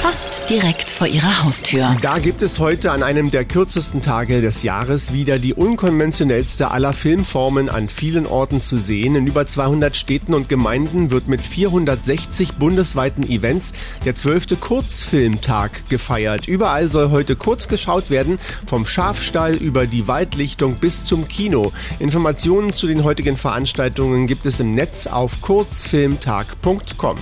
fast 0.06 0.48
direkt 0.48 0.88
vor 0.88 1.08
ihrer 1.08 1.42
Haustür. 1.42 1.96
Da 2.00 2.20
gibt 2.20 2.40
es 2.40 2.60
heute 2.60 2.92
an 2.92 3.02
einem 3.02 3.32
der 3.32 3.44
kürzesten 3.44 4.02
Tage 4.02 4.40
des 4.40 4.62
Jahres 4.62 5.12
wieder 5.12 5.40
die 5.40 5.52
unkonventionellste 5.52 6.70
aller 6.70 6.92
Filmformen 6.92 7.68
an 7.68 7.88
vielen 7.88 8.24
Orten 8.24 8.60
zu 8.60 8.78
sehen. 8.78 9.16
In 9.16 9.26
über 9.26 9.48
200 9.48 9.96
Städten 9.96 10.32
und 10.32 10.48
Gemeinden 10.48 11.10
wird 11.10 11.26
mit 11.26 11.40
460 11.40 12.52
bundesweiten 12.54 13.28
Events 13.28 13.72
der 14.04 14.14
12. 14.14 14.60
Kurzfilmtag 14.60 15.90
gefeiert. 15.90 16.46
Überall 16.46 16.86
soll 16.86 17.10
heute 17.10 17.34
kurz 17.34 17.66
geschaut 17.66 18.08
werden, 18.08 18.38
vom 18.64 18.86
Schafstall 18.86 19.54
über 19.56 19.88
die 19.88 20.06
Waldlichtung 20.06 20.76
bis 20.76 21.04
zum 21.04 21.26
Kino. 21.26 21.72
Informationen 21.98 22.72
zu 22.72 22.86
den 22.86 23.02
heutigen 23.02 23.36
Veranstaltungen 23.36 24.28
gibt 24.28 24.46
es 24.46 24.60
im 24.60 24.72
Netz 24.72 25.08
auf 25.08 25.40
kurzfilmtag.com. 25.40 27.16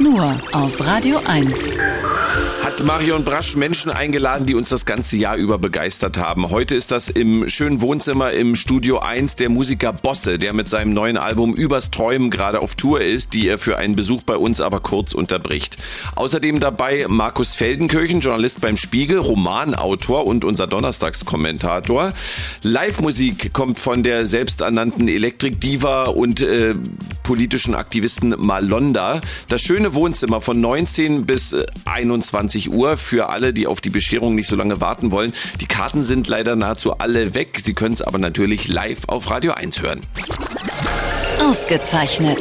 Nur 0.00 0.36
auf 0.52 0.84
Radio 0.84 1.20
1 1.24 1.78
hat 2.74 2.84
Marion 2.84 3.24
Brasch 3.24 3.56
Menschen 3.56 3.90
eingeladen, 3.90 4.46
die 4.46 4.54
uns 4.54 4.68
das 4.68 4.84
ganze 4.84 5.16
Jahr 5.16 5.36
über 5.36 5.58
begeistert 5.58 6.18
haben. 6.18 6.50
Heute 6.50 6.74
ist 6.74 6.90
das 6.90 7.08
im 7.08 7.48
schönen 7.48 7.80
Wohnzimmer 7.80 8.32
im 8.32 8.56
Studio 8.56 8.98
1 8.98 9.36
der 9.36 9.48
Musiker 9.48 9.92
Bosse, 9.92 10.38
der 10.38 10.54
mit 10.54 10.68
seinem 10.68 10.92
neuen 10.92 11.16
Album 11.16 11.54
Übers 11.54 11.90
Träumen 11.90 12.30
gerade 12.30 12.60
auf 12.60 12.74
Tour 12.74 13.00
ist, 13.00 13.34
die 13.34 13.46
er 13.46 13.58
für 13.58 13.76
einen 13.76 13.96
Besuch 13.96 14.22
bei 14.22 14.36
uns 14.36 14.60
aber 14.60 14.80
kurz 14.80 15.12
unterbricht. 15.12 15.76
Außerdem 16.16 16.58
dabei 16.58 17.06
Markus 17.08 17.54
Feldenkirchen, 17.54 18.20
Journalist 18.20 18.60
beim 18.60 18.76
Spiegel, 18.76 19.18
Romanautor 19.18 20.26
und 20.26 20.44
unser 20.44 20.66
Donnerstagskommentator. 20.66 22.12
Live-Musik 22.62 23.52
kommt 23.52 23.78
von 23.78 24.02
der 24.02 24.26
selbsternannten 24.26 25.06
Elektrik-Diva 25.06 26.04
und 26.06 26.40
äh, 26.40 26.74
politischen 27.22 27.74
Aktivisten 27.74 28.34
Malonda. 28.38 29.20
Das 29.48 29.62
schöne 29.62 29.94
Wohnzimmer 29.94 30.40
von 30.40 30.60
19 30.60 31.26
bis 31.26 31.54
21 31.84 32.63
äh, 32.66 32.74
Uhr 32.74 32.96
für 32.96 33.28
alle, 33.28 33.52
die 33.52 33.66
auf 33.66 33.80
die 33.80 33.90
Bescherung 33.90 34.34
nicht 34.34 34.46
so 34.46 34.56
lange 34.56 34.80
warten 34.80 35.12
wollen. 35.12 35.32
Die 35.60 35.66
Karten 35.66 36.04
sind 36.04 36.28
leider 36.28 36.56
nahezu 36.56 36.98
alle 36.98 37.34
weg. 37.34 37.60
Sie 37.62 37.74
können 37.74 37.94
es 37.94 38.02
aber 38.02 38.18
natürlich 38.18 38.68
live 38.68 39.00
auf 39.06 39.30
Radio 39.30 39.52
1 39.52 39.82
hören. 39.82 40.00
Ausgezeichnet. 41.40 42.38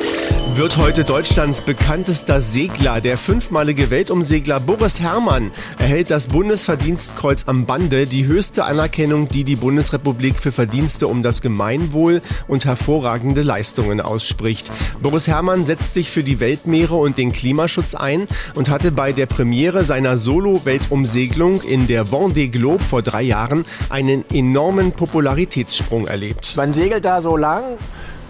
Wird 0.56 0.78
heute 0.78 1.04
Deutschlands 1.04 1.62
bekanntester 1.62 2.40
Segler. 2.40 3.02
Der 3.02 3.18
fünfmalige 3.18 3.90
Weltumsegler 3.90 4.60
Boris 4.60 5.02
Herrmann 5.02 5.50
erhält 5.80 6.12
das 6.12 6.28
Bundesverdienstkreuz 6.28 7.46
am 7.48 7.66
Bande, 7.66 8.06
die 8.06 8.28
höchste 8.28 8.64
Anerkennung, 8.66 9.28
die 9.28 9.46
die 9.46 9.56
Bundesrepublik 9.56 10.36
für 10.36 10.52
Verdienste 10.52 11.08
um 11.08 11.24
das 11.24 11.42
Gemeinwohl 11.42 12.22
und 12.48 12.66
hervorragende 12.66 13.42
Leistungen 13.42 14.00
ausspricht. 14.00 14.72
Boris 15.02 15.28
Herrmann 15.28 15.66
setzt 15.66 15.96
sich 15.96 16.12
für 16.12 16.24
die 16.24 16.40
Weltmeere 16.40 16.96
und 16.96 17.18
den 17.18 17.32
Klimaschutz 17.32 17.96
ein 17.96 18.28
und 18.54 18.70
hatte 18.70 18.92
bei 18.92 19.12
der 19.12 19.26
Premiere 19.26 19.84
seiner 19.84 20.20
Solo-Weltumsegelung 20.20 21.64
in 21.64 21.88
der 21.88 22.06
Vendée 22.06 22.50
Globe 22.50 22.84
vor 22.84 23.02
drei 23.02 23.24
Jahren 23.24 23.66
einen 23.90 24.24
enormen 24.32 24.92
Popularitätssprung 24.92 26.06
erlebt. 26.06 26.54
Man 26.56 26.76
segelt 26.76 27.06
da 27.06 27.22
so 27.22 27.38
lang 27.38 27.64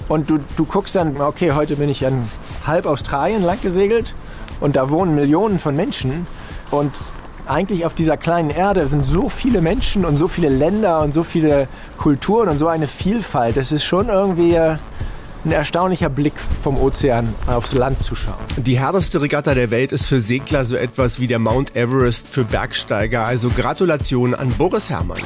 Und 0.07 0.29
du, 0.29 0.39
du 0.57 0.65
guckst 0.65 0.95
dann, 0.95 1.19
okay, 1.19 1.53
heute 1.53 1.75
bin 1.75 1.89
ich 1.89 2.03
in 2.03 2.23
halb 2.65 2.85
Australien 2.85 3.43
lang 3.43 3.61
gesegelt 3.61 4.15
und 4.59 4.75
da 4.75 4.89
wohnen 4.89 5.15
Millionen 5.15 5.59
von 5.59 5.75
Menschen. 5.75 6.27
Und 6.71 7.01
eigentlich 7.45 7.85
auf 7.85 7.93
dieser 7.93 8.17
kleinen 8.17 8.49
Erde 8.49 8.87
sind 8.87 9.05
so 9.05 9.29
viele 9.29 9.61
Menschen 9.61 10.05
und 10.05 10.17
so 10.17 10.27
viele 10.27 10.49
Länder 10.49 11.01
und 11.01 11.13
so 11.13 11.23
viele 11.23 11.67
Kulturen 11.97 12.49
und 12.49 12.59
so 12.59 12.67
eine 12.67 12.87
Vielfalt. 12.87 13.57
Es 13.57 13.71
ist 13.71 13.83
schon 13.83 14.09
irgendwie 14.09 14.57
ein 14.57 15.51
erstaunlicher 15.51 16.09
Blick 16.09 16.33
vom 16.61 16.77
Ozean 16.77 17.27
aufs 17.47 17.73
Land 17.73 18.01
zu 18.01 18.15
schauen. 18.15 18.35
Die 18.55 18.79
härteste 18.79 19.21
Regatta 19.21 19.53
der 19.53 19.71
Welt 19.71 19.91
ist 19.91 20.05
für 20.05 20.21
Segler 20.21 20.65
so 20.65 20.75
etwas 20.75 21.19
wie 21.19 21.27
der 21.27 21.39
Mount 21.39 21.75
Everest 21.75 22.27
für 22.27 22.45
Bergsteiger. 22.45 23.25
Also 23.25 23.49
Gratulation 23.49 24.33
an 24.35 24.51
Boris 24.51 24.89
Herrmann 24.89 25.19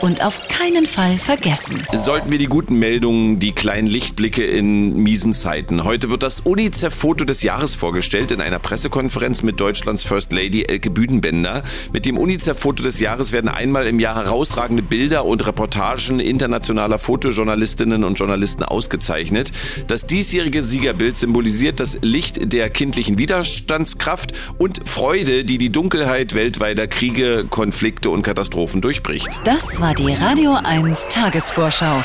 und 0.00 0.24
auf 0.24 0.47
keinen 0.58 0.86
Fall 0.86 1.18
vergessen. 1.18 1.84
Sollten 1.92 2.32
wir 2.32 2.38
die 2.38 2.46
guten 2.46 2.80
Meldungen, 2.80 3.38
die 3.38 3.52
kleinen 3.52 3.86
Lichtblicke 3.86 4.44
in 4.44 5.02
miesen 5.02 5.32
Zeiten. 5.32 5.84
Heute 5.84 6.10
wird 6.10 6.24
das 6.24 6.40
UNICEF-Foto 6.40 7.24
des 7.24 7.44
Jahres 7.44 7.76
vorgestellt 7.76 8.32
in 8.32 8.40
einer 8.40 8.58
Pressekonferenz 8.58 9.44
mit 9.44 9.60
Deutschlands 9.60 10.02
First 10.02 10.32
Lady 10.32 10.64
Elke 10.64 10.90
Büdenbender. 10.90 11.62
Mit 11.92 12.06
dem 12.06 12.18
UNICEF-Foto 12.18 12.82
des 12.82 12.98
Jahres 12.98 13.30
werden 13.30 13.48
einmal 13.48 13.86
im 13.86 14.00
Jahr 14.00 14.16
herausragende 14.16 14.82
Bilder 14.82 15.24
und 15.26 15.46
Reportagen 15.46 16.18
internationaler 16.18 16.98
Fotojournalistinnen 16.98 18.02
und 18.02 18.18
Journalisten 18.18 18.64
ausgezeichnet. 18.64 19.52
Das 19.86 20.06
diesjährige 20.06 20.62
Siegerbild 20.62 21.16
symbolisiert 21.16 21.78
das 21.78 22.00
Licht 22.02 22.52
der 22.52 22.68
kindlichen 22.68 23.16
Widerstandskraft 23.16 24.32
und 24.58 24.88
Freude, 24.88 25.44
die 25.44 25.58
die 25.58 25.70
Dunkelheit 25.70 26.34
weltweiter 26.34 26.88
Kriege, 26.88 27.46
Konflikte 27.48 28.10
und 28.10 28.22
Katastrophen 28.22 28.80
durchbricht. 28.80 29.28
Das 29.44 29.80
war 29.80 29.94
die 29.94 30.12
Radio 30.48 30.62
1 30.64 31.08
Tagesvorschau. 31.08 32.02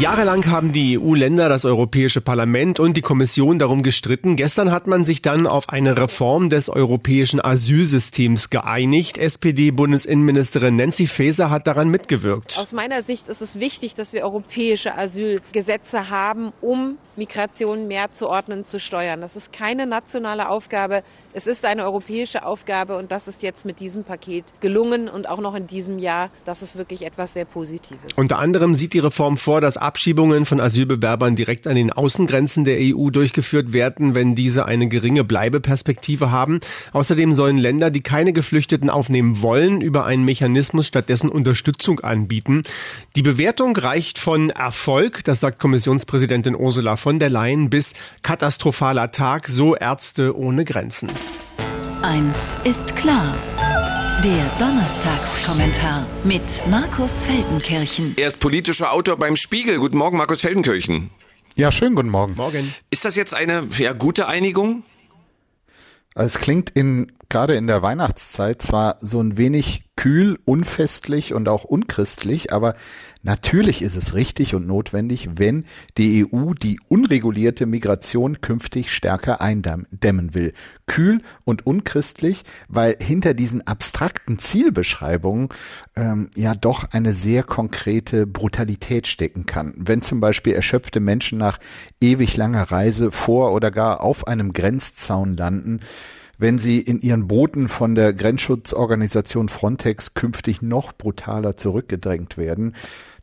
Jahrelang 0.00 0.46
haben 0.46 0.72
die 0.72 0.98
EU-Länder, 0.98 1.48
das 1.48 1.64
Europäische 1.64 2.20
Parlament 2.20 2.80
und 2.80 2.96
die 2.96 3.00
Kommission 3.00 3.60
darum 3.60 3.82
gestritten. 3.82 4.34
Gestern 4.34 4.72
hat 4.72 4.88
man 4.88 5.04
sich 5.04 5.22
dann 5.22 5.46
auf 5.46 5.68
eine 5.68 5.96
Reform 5.96 6.50
des 6.50 6.68
europäischen 6.68 7.40
Asylsystems 7.40 8.50
geeinigt. 8.50 9.18
SPD-Bundesinnenministerin 9.18 10.74
Nancy 10.74 11.06
Faeser 11.06 11.48
hat 11.48 11.68
daran 11.68 11.90
mitgewirkt. 11.90 12.58
Aus 12.58 12.72
meiner 12.72 13.04
Sicht 13.04 13.28
ist 13.28 13.40
es 13.40 13.60
wichtig, 13.60 13.94
dass 13.94 14.12
wir 14.12 14.24
europäische 14.24 14.98
Asylgesetze 14.98 16.10
haben, 16.10 16.52
um 16.60 16.98
Migration 17.16 17.86
mehr 17.86 18.10
zu 18.10 18.28
ordnen, 18.28 18.64
zu 18.64 18.80
steuern. 18.80 19.20
Das 19.20 19.36
ist 19.36 19.52
keine 19.52 19.86
nationale 19.86 20.48
Aufgabe, 20.48 21.02
es 21.32 21.46
ist 21.46 21.64
eine 21.64 21.84
europäische 21.84 22.44
Aufgabe 22.44 22.96
und 22.96 23.12
das 23.12 23.28
ist 23.28 23.42
jetzt 23.42 23.64
mit 23.64 23.80
diesem 23.80 24.04
Paket 24.04 24.46
gelungen 24.60 25.08
und 25.08 25.28
auch 25.28 25.40
noch 25.40 25.54
in 25.54 25.66
diesem 25.66 25.98
Jahr. 25.98 26.30
Das 26.44 26.62
ist 26.62 26.76
wirklich 26.76 27.04
etwas 27.06 27.34
sehr 27.34 27.44
Positives. 27.44 28.14
Unter 28.16 28.38
anderem 28.38 28.74
sieht 28.74 28.94
die 28.94 28.98
Reform 28.98 29.36
vor, 29.36 29.60
dass 29.60 29.76
Abschiebungen 29.84 30.46
von 30.46 30.60
Asylbewerbern 30.60 31.36
direkt 31.36 31.66
an 31.66 31.76
den 31.76 31.92
Außengrenzen 31.92 32.64
der 32.64 32.78
EU 32.80 33.10
durchgeführt 33.10 33.72
werden, 33.72 34.14
wenn 34.14 34.34
diese 34.34 34.66
eine 34.66 34.88
geringe 34.88 35.24
Bleibeperspektive 35.24 36.30
haben. 36.30 36.60
Außerdem 36.92 37.32
sollen 37.32 37.58
Länder, 37.58 37.90
die 37.90 38.00
keine 38.00 38.32
Geflüchteten 38.32 38.90
aufnehmen 38.90 39.42
wollen, 39.42 39.80
über 39.80 40.06
einen 40.06 40.24
Mechanismus 40.24 40.86
stattdessen 40.86 41.28
Unterstützung 41.28 42.00
anbieten. 42.00 42.62
Die 43.14 43.22
Bewertung 43.22 43.76
reicht 43.76 44.18
von 44.18 44.50
Erfolg, 44.50 45.22
das 45.24 45.40
sagt 45.40 45.60
Kommissionspräsidentin 45.60 46.56
Ursula 46.56 46.96
von 46.96 47.18
der 47.18 47.30
Leyen 47.30 47.68
bis 47.68 47.92
katastrophaler 48.22 49.10
Tag, 49.10 49.48
so 49.48 49.76
Ärzte 49.76 50.36
ohne 50.36 50.64
Grenzen. 50.64 51.10
Eins 52.02 52.56
ist 52.64 52.96
klar. 52.96 53.34
Der 54.24 54.46
Donnerstagskommentar 54.58 56.06
mit 56.24 56.40
Markus 56.70 57.26
Feldenkirchen. 57.26 58.14
Er 58.16 58.28
ist 58.28 58.40
politischer 58.40 58.90
Autor 58.90 59.18
beim 59.18 59.36
Spiegel. 59.36 59.76
Guten 59.78 59.98
Morgen, 59.98 60.16
Markus 60.16 60.40
Feldenkirchen. 60.40 61.10
Ja, 61.56 61.70
schönen 61.70 61.94
guten 61.94 62.08
Morgen. 62.08 62.34
Morgen. 62.34 62.72
Ist 62.88 63.04
das 63.04 63.16
jetzt 63.16 63.34
eine 63.34 63.68
ja, 63.76 63.92
gute 63.92 64.26
Einigung? 64.26 64.82
Es 66.14 66.38
klingt 66.38 66.70
in, 66.70 67.12
gerade 67.28 67.54
in 67.54 67.66
der 67.66 67.82
Weihnachtszeit 67.82 68.62
zwar 68.62 68.96
so 68.98 69.20
ein 69.20 69.36
wenig 69.36 69.82
kühl, 69.94 70.38
unfestlich 70.46 71.34
und 71.34 71.46
auch 71.46 71.64
unchristlich, 71.64 72.50
aber 72.50 72.76
natürlich 73.24 73.82
ist 73.82 73.96
es 73.96 74.14
richtig 74.14 74.54
und 74.54 74.66
notwendig, 74.66 75.30
wenn 75.36 75.64
die 75.98 76.24
EU 76.24 76.52
die 76.54 76.78
unregulierte 76.88 77.66
Migration 77.66 78.40
künftig 78.40 78.92
stärker 78.92 79.40
eindämmen 79.40 80.34
will. 80.34 80.52
Kühl 80.86 81.20
und 81.44 81.66
unchristlich, 81.66 82.44
weil 82.68 82.96
hinter 83.00 83.34
diesen 83.34 83.66
abstrakten 83.66 84.38
Zielbeschreibungen 84.38 85.48
ähm, 85.96 86.30
ja 86.36 86.54
doch 86.54 86.84
eine 86.92 87.14
sehr 87.14 87.42
konkrete 87.42 88.26
Brutalität 88.26 89.06
stecken 89.06 89.46
kann. 89.46 89.74
Wenn 89.76 90.02
zum 90.02 90.20
Beispiel 90.20 90.54
erschöpfte 90.54 91.00
Menschen 91.00 91.38
nach 91.38 91.58
ewig 92.00 92.36
langer 92.36 92.70
Reise 92.70 93.10
vor 93.10 93.52
oder 93.52 93.70
gar 93.70 94.02
auf 94.02 94.26
einem 94.26 94.52
Grenzzaun 94.52 95.36
landen, 95.36 95.80
wenn 96.38 96.58
sie 96.58 96.80
in 96.80 97.00
ihren 97.00 97.28
Booten 97.28 97.68
von 97.68 97.94
der 97.94 98.12
Grenzschutzorganisation 98.12 99.48
Frontex 99.48 100.14
künftig 100.14 100.62
noch 100.62 100.92
brutaler 100.92 101.56
zurückgedrängt 101.56 102.36
werden. 102.36 102.74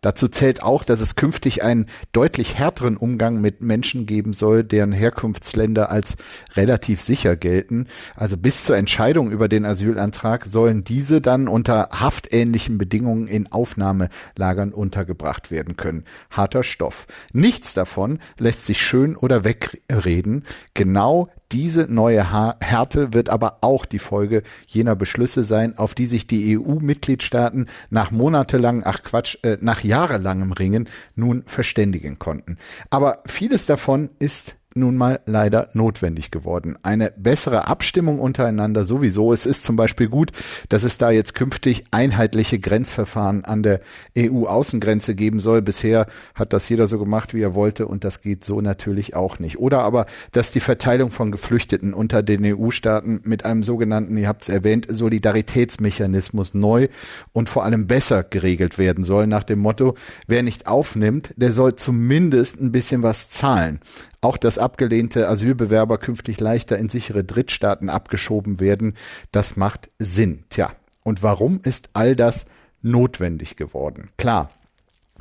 Dazu 0.01 0.27
zählt 0.27 0.63
auch, 0.63 0.83
dass 0.83 0.99
es 0.99 1.15
künftig 1.15 1.63
einen 1.63 1.85
deutlich 2.11 2.57
härteren 2.57 2.97
Umgang 2.97 3.39
mit 3.39 3.61
Menschen 3.61 4.07
geben 4.07 4.33
soll, 4.33 4.63
deren 4.63 4.91
Herkunftsländer 4.91 5.91
als 5.91 6.15
relativ 6.55 7.01
sicher 7.01 7.35
gelten. 7.35 7.85
Also 8.15 8.35
bis 8.35 8.63
zur 8.63 8.77
Entscheidung 8.77 9.29
über 9.29 9.47
den 9.47 9.63
Asylantrag 9.63 10.47
sollen 10.47 10.83
diese 10.83 11.21
dann 11.21 11.47
unter 11.47 11.89
haftähnlichen 11.93 12.79
Bedingungen 12.79 13.27
in 13.27 13.51
Aufnahmelagern 13.51 14.73
untergebracht 14.73 15.51
werden 15.51 15.77
können. 15.77 16.05
Harter 16.31 16.63
Stoff. 16.63 17.05
Nichts 17.31 17.75
davon 17.75 18.17
lässt 18.39 18.65
sich 18.65 18.81
schön 18.81 19.15
oder 19.15 19.43
wegreden. 19.43 20.45
Genau 20.73 21.29
diese 21.51 21.91
neue 21.91 22.31
Härte 22.61 23.13
wird 23.13 23.29
aber 23.29 23.57
auch 23.59 23.85
die 23.85 23.99
Folge 23.99 24.43
jener 24.67 24.95
Beschlüsse 24.95 25.43
sein, 25.43 25.77
auf 25.77 25.93
die 25.93 26.05
sich 26.05 26.25
die 26.25 26.57
EU-Mitgliedstaaten 26.57 27.67
nach 27.89 28.09
monatelang, 28.11 28.83
ach 28.85 29.03
Quatsch, 29.03 29.37
äh, 29.43 29.57
nach 29.59 29.81
jahrelangem 29.91 30.53
Ringen 30.53 30.87
nun 31.15 31.43
verständigen 31.45 32.17
konnten. 32.17 32.57
Aber 32.89 33.21
vieles 33.25 33.65
davon 33.65 34.09
ist 34.19 34.55
nun 34.75 34.97
mal 34.97 35.19
leider 35.25 35.69
notwendig 35.73 36.31
geworden. 36.31 36.77
Eine 36.83 37.11
bessere 37.17 37.67
Abstimmung 37.67 38.19
untereinander 38.19 38.85
sowieso. 38.85 39.33
Es 39.33 39.45
ist 39.45 39.63
zum 39.63 39.75
Beispiel 39.75 40.07
gut, 40.07 40.31
dass 40.69 40.83
es 40.83 40.97
da 40.97 41.11
jetzt 41.11 41.35
künftig 41.35 41.83
einheitliche 41.91 42.59
Grenzverfahren 42.59 43.45
an 43.45 43.63
der 43.63 43.81
EU-Außengrenze 44.17 45.15
geben 45.15 45.39
soll. 45.39 45.61
Bisher 45.61 46.07
hat 46.35 46.53
das 46.53 46.69
jeder 46.69 46.87
so 46.87 46.99
gemacht, 46.99 47.33
wie 47.33 47.41
er 47.41 47.55
wollte 47.55 47.87
und 47.87 48.03
das 48.03 48.21
geht 48.21 48.43
so 48.43 48.61
natürlich 48.61 49.15
auch 49.15 49.39
nicht. 49.39 49.59
Oder 49.59 49.79
aber, 49.79 50.05
dass 50.31 50.51
die 50.51 50.59
Verteilung 50.59 51.11
von 51.11 51.31
Geflüchteten 51.31 51.93
unter 51.93 52.23
den 52.23 52.45
EU-Staaten 52.45 53.21
mit 53.23 53.45
einem 53.45 53.63
sogenannten, 53.63 54.17
ihr 54.17 54.27
habt 54.27 54.43
es 54.43 54.49
erwähnt, 54.49 54.87
Solidaritätsmechanismus 54.89 56.53
neu 56.53 56.87
und 57.33 57.49
vor 57.49 57.63
allem 57.63 57.87
besser 57.87 58.23
geregelt 58.23 58.77
werden 58.77 59.03
soll, 59.03 59.27
nach 59.27 59.43
dem 59.43 59.59
Motto, 59.59 59.95
wer 60.27 60.43
nicht 60.43 60.67
aufnimmt, 60.67 61.33
der 61.35 61.51
soll 61.51 61.75
zumindest 61.75 62.61
ein 62.61 62.71
bisschen 62.71 63.03
was 63.03 63.29
zahlen 63.29 63.79
auch 64.21 64.37
dass 64.37 64.57
abgelehnte 64.57 65.27
Asylbewerber 65.27 65.97
künftig 65.97 66.39
leichter 66.39 66.77
in 66.77 66.89
sichere 66.89 67.23
Drittstaaten 67.23 67.89
abgeschoben 67.89 68.59
werden, 68.59 68.95
das 69.31 69.57
macht 69.57 69.89
Sinn. 69.99 70.43
Tja, 70.49 70.73
und 71.03 71.23
warum 71.23 71.59
ist 71.63 71.89
all 71.93 72.15
das 72.15 72.45
notwendig 72.81 73.55
geworden? 73.55 74.09
Klar, 74.17 74.49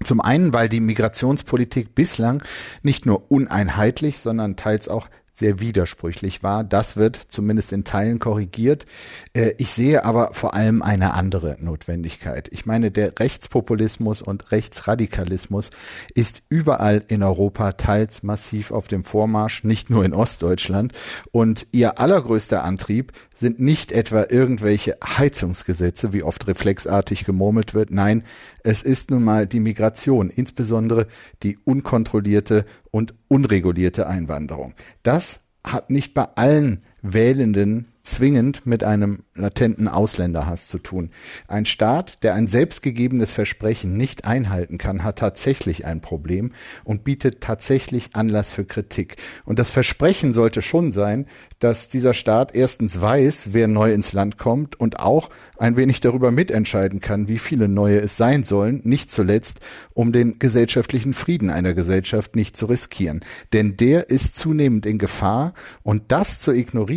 zum 0.04 0.20
einen, 0.20 0.52
weil 0.52 0.68
die 0.68 0.80
Migrationspolitik 0.80 1.94
bislang 1.94 2.42
nicht 2.82 3.06
nur 3.06 3.30
uneinheitlich, 3.30 4.18
sondern 4.18 4.56
teils 4.56 4.88
auch 4.88 5.08
sehr 5.40 5.58
widersprüchlich 5.58 6.44
war. 6.44 6.62
Das 6.62 6.96
wird 6.96 7.16
zumindest 7.16 7.72
in 7.72 7.82
Teilen 7.82 8.20
korrigiert. 8.20 8.86
Äh, 9.32 9.54
ich 9.58 9.72
sehe 9.72 10.04
aber 10.04 10.32
vor 10.32 10.54
allem 10.54 10.82
eine 10.82 11.14
andere 11.14 11.56
Notwendigkeit. 11.60 12.48
Ich 12.52 12.66
meine, 12.66 12.92
der 12.92 13.18
Rechtspopulismus 13.18 14.22
und 14.22 14.52
Rechtsradikalismus 14.52 15.70
ist 16.14 16.42
überall 16.48 17.02
in 17.08 17.24
Europa 17.24 17.72
teils 17.72 18.22
massiv 18.22 18.70
auf 18.70 18.86
dem 18.86 19.02
Vormarsch, 19.02 19.64
nicht 19.64 19.90
nur 19.90 20.04
in 20.04 20.14
Ostdeutschland. 20.14 20.92
Und 21.32 21.66
ihr 21.72 21.98
allergrößter 21.98 22.62
Antrieb 22.62 23.12
sind 23.34 23.58
nicht 23.58 23.90
etwa 23.90 24.26
irgendwelche 24.28 24.98
Heizungsgesetze, 25.02 26.12
wie 26.12 26.22
oft 26.22 26.46
reflexartig 26.46 27.24
gemurmelt 27.24 27.72
wird. 27.72 27.90
Nein, 27.90 28.24
es 28.62 28.82
ist 28.82 29.10
nun 29.10 29.24
mal 29.24 29.46
die 29.46 29.60
Migration, 29.60 30.28
insbesondere 30.28 31.06
die 31.42 31.58
unkontrollierte 31.64 32.66
und 32.90 33.14
unregulierte 33.28 34.06
Einwanderung. 34.06 34.74
Das 35.02 35.40
hat 35.64 35.90
nicht 35.90 36.14
bei 36.14 36.24
allen 36.34 36.82
Wählenden 37.02 37.86
zwingend 38.02 38.66
mit 38.66 38.82
einem 38.82 39.20
latenten 39.34 39.86
Ausländerhass 39.86 40.68
zu 40.68 40.78
tun. 40.78 41.10
Ein 41.48 41.66
Staat, 41.66 42.22
der 42.22 42.34
ein 42.34 42.46
selbstgegebenes 42.46 43.32
Versprechen 43.32 43.96
nicht 43.96 44.24
einhalten 44.24 44.78
kann, 44.78 45.04
hat 45.04 45.18
tatsächlich 45.18 45.84
ein 45.84 46.00
Problem 46.00 46.52
und 46.84 47.04
bietet 47.04 47.40
tatsächlich 47.40 48.10
Anlass 48.14 48.52
für 48.52 48.64
Kritik. 48.64 49.16
Und 49.44 49.58
das 49.58 49.70
Versprechen 49.70 50.32
sollte 50.32 50.62
schon 50.62 50.92
sein, 50.92 51.26
dass 51.58 51.88
dieser 51.88 52.14
Staat 52.14 52.54
erstens 52.54 53.00
weiß, 53.00 53.50
wer 53.52 53.68
neu 53.68 53.92
ins 53.92 54.12
Land 54.12 54.38
kommt 54.38 54.80
und 54.80 54.98
auch 54.98 55.30
ein 55.58 55.76
wenig 55.76 56.00
darüber 56.00 56.30
mitentscheiden 56.30 57.00
kann, 57.00 57.28
wie 57.28 57.38
viele 57.38 57.68
neue 57.68 58.00
es 58.00 58.16
sein 58.16 58.44
sollen, 58.44 58.80
nicht 58.84 59.10
zuletzt, 59.10 59.60
um 59.92 60.12
den 60.12 60.38
gesellschaftlichen 60.38 61.12
Frieden 61.12 61.50
einer 61.50 61.74
Gesellschaft 61.74 62.34
nicht 62.34 62.56
zu 62.56 62.66
riskieren. 62.66 63.20
Denn 63.52 63.76
der 63.76 64.08
ist 64.08 64.36
zunehmend 64.36 64.86
in 64.86 64.98
Gefahr 64.98 65.52
und 65.82 66.10
das 66.12 66.38
zu 66.40 66.52
ignorieren, 66.52 66.89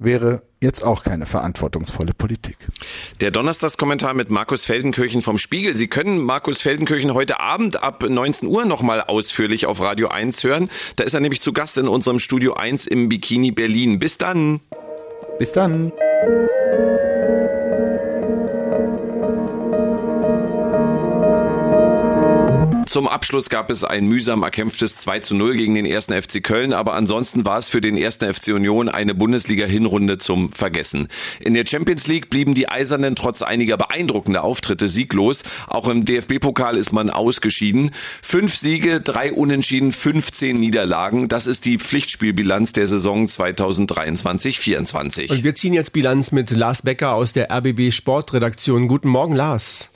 wäre 0.00 0.42
jetzt 0.62 0.82
auch 0.82 1.04
keine 1.04 1.26
verantwortungsvolle 1.26 2.14
Politik. 2.14 2.56
Der 3.20 3.30
Donnerstagskommentar 3.30 4.14
mit 4.14 4.30
Markus 4.30 4.64
Feldenkirchen 4.64 5.22
vom 5.22 5.38
Spiegel. 5.38 5.76
Sie 5.76 5.88
können 5.88 6.18
Markus 6.18 6.62
Feldenkirchen 6.62 7.14
heute 7.14 7.38
Abend 7.38 7.82
ab 7.82 8.02
19 8.02 8.48
Uhr 8.48 8.64
nochmal 8.64 9.02
ausführlich 9.02 9.66
auf 9.66 9.80
Radio 9.80 10.08
1 10.08 10.42
hören. 10.42 10.70
Da 10.96 11.04
ist 11.04 11.14
er 11.14 11.20
nämlich 11.20 11.40
zu 11.40 11.52
Gast 11.52 11.78
in 11.78 11.86
unserem 11.86 12.18
Studio 12.18 12.54
1 12.54 12.86
im 12.86 13.08
Bikini 13.08 13.52
Berlin. 13.52 13.98
Bis 13.98 14.18
dann. 14.18 14.60
Bis 15.38 15.52
dann. 15.52 15.92
Zum 22.90 23.06
Abschluss 23.06 23.50
gab 23.50 23.70
es 23.70 23.84
ein 23.84 24.06
mühsam 24.06 24.42
erkämpftes 24.42 24.96
2 24.96 25.20
zu 25.20 25.36
0 25.36 25.54
gegen 25.54 25.76
den 25.76 25.86
ersten 25.86 26.12
FC 26.12 26.42
Köln, 26.42 26.72
aber 26.72 26.94
ansonsten 26.94 27.44
war 27.44 27.56
es 27.56 27.68
für 27.68 27.80
den 27.80 27.96
ersten 27.96 28.34
FC 28.34 28.48
Union 28.48 28.88
eine 28.88 29.14
Bundesliga-Hinrunde 29.14 30.18
zum 30.18 30.50
Vergessen. 30.50 31.06
In 31.38 31.54
der 31.54 31.64
Champions 31.64 32.08
League 32.08 32.30
blieben 32.30 32.54
die 32.54 32.68
Eisernen 32.68 33.14
trotz 33.14 33.42
einiger 33.42 33.76
beeindruckender 33.76 34.42
Auftritte 34.42 34.88
sieglos. 34.88 35.44
Auch 35.68 35.86
im 35.86 36.04
DFB-Pokal 36.04 36.76
ist 36.76 36.92
man 36.92 37.10
ausgeschieden. 37.10 37.92
Fünf 38.22 38.56
Siege, 38.56 39.00
drei 39.00 39.32
Unentschieden, 39.32 39.92
15 39.92 40.56
Niederlagen. 40.56 41.28
Das 41.28 41.46
ist 41.46 41.66
die 41.66 41.78
Pflichtspielbilanz 41.78 42.72
der 42.72 42.88
Saison 42.88 43.26
2023-24. 43.26 45.30
Und 45.30 45.44
wir 45.44 45.54
ziehen 45.54 45.74
jetzt 45.74 45.92
Bilanz 45.92 46.32
mit 46.32 46.50
Lars 46.50 46.82
Becker 46.82 47.12
aus 47.12 47.34
der 47.34 47.52
RBB 47.52 47.92
Sportredaktion. 47.92 48.88
Guten 48.88 49.10
Morgen, 49.10 49.36
Lars. 49.36 49.89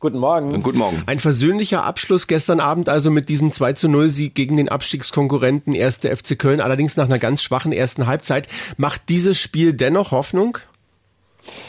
Guten 0.00 0.16
Morgen. 0.16 0.62
Guten 0.62 0.78
Morgen. 0.78 1.02
Ein 1.04 1.18
versöhnlicher 1.18 1.84
Abschluss 1.84 2.26
gestern 2.26 2.58
Abend 2.58 2.88
also 2.88 3.10
mit 3.10 3.28
diesem 3.28 3.52
2 3.52 3.74
zu 3.74 3.86
0 3.86 4.10
Sieg 4.10 4.34
gegen 4.34 4.56
den 4.56 4.70
Abstiegskonkurrenten 4.70 5.74
1. 5.74 5.98
FC 5.98 6.38
Köln, 6.38 6.62
allerdings 6.62 6.96
nach 6.96 7.04
einer 7.04 7.18
ganz 7.18 7.42
schwachen 7.42 7.70
ersten 7.70 8.06
Halbzeit. 8.06 8.48
Macht 8.78 9.10
dieses 9.10 9.38
Spiel 9.38 9.74
dennoch 9.74 10.10
Hoffnung? 10.10 10.56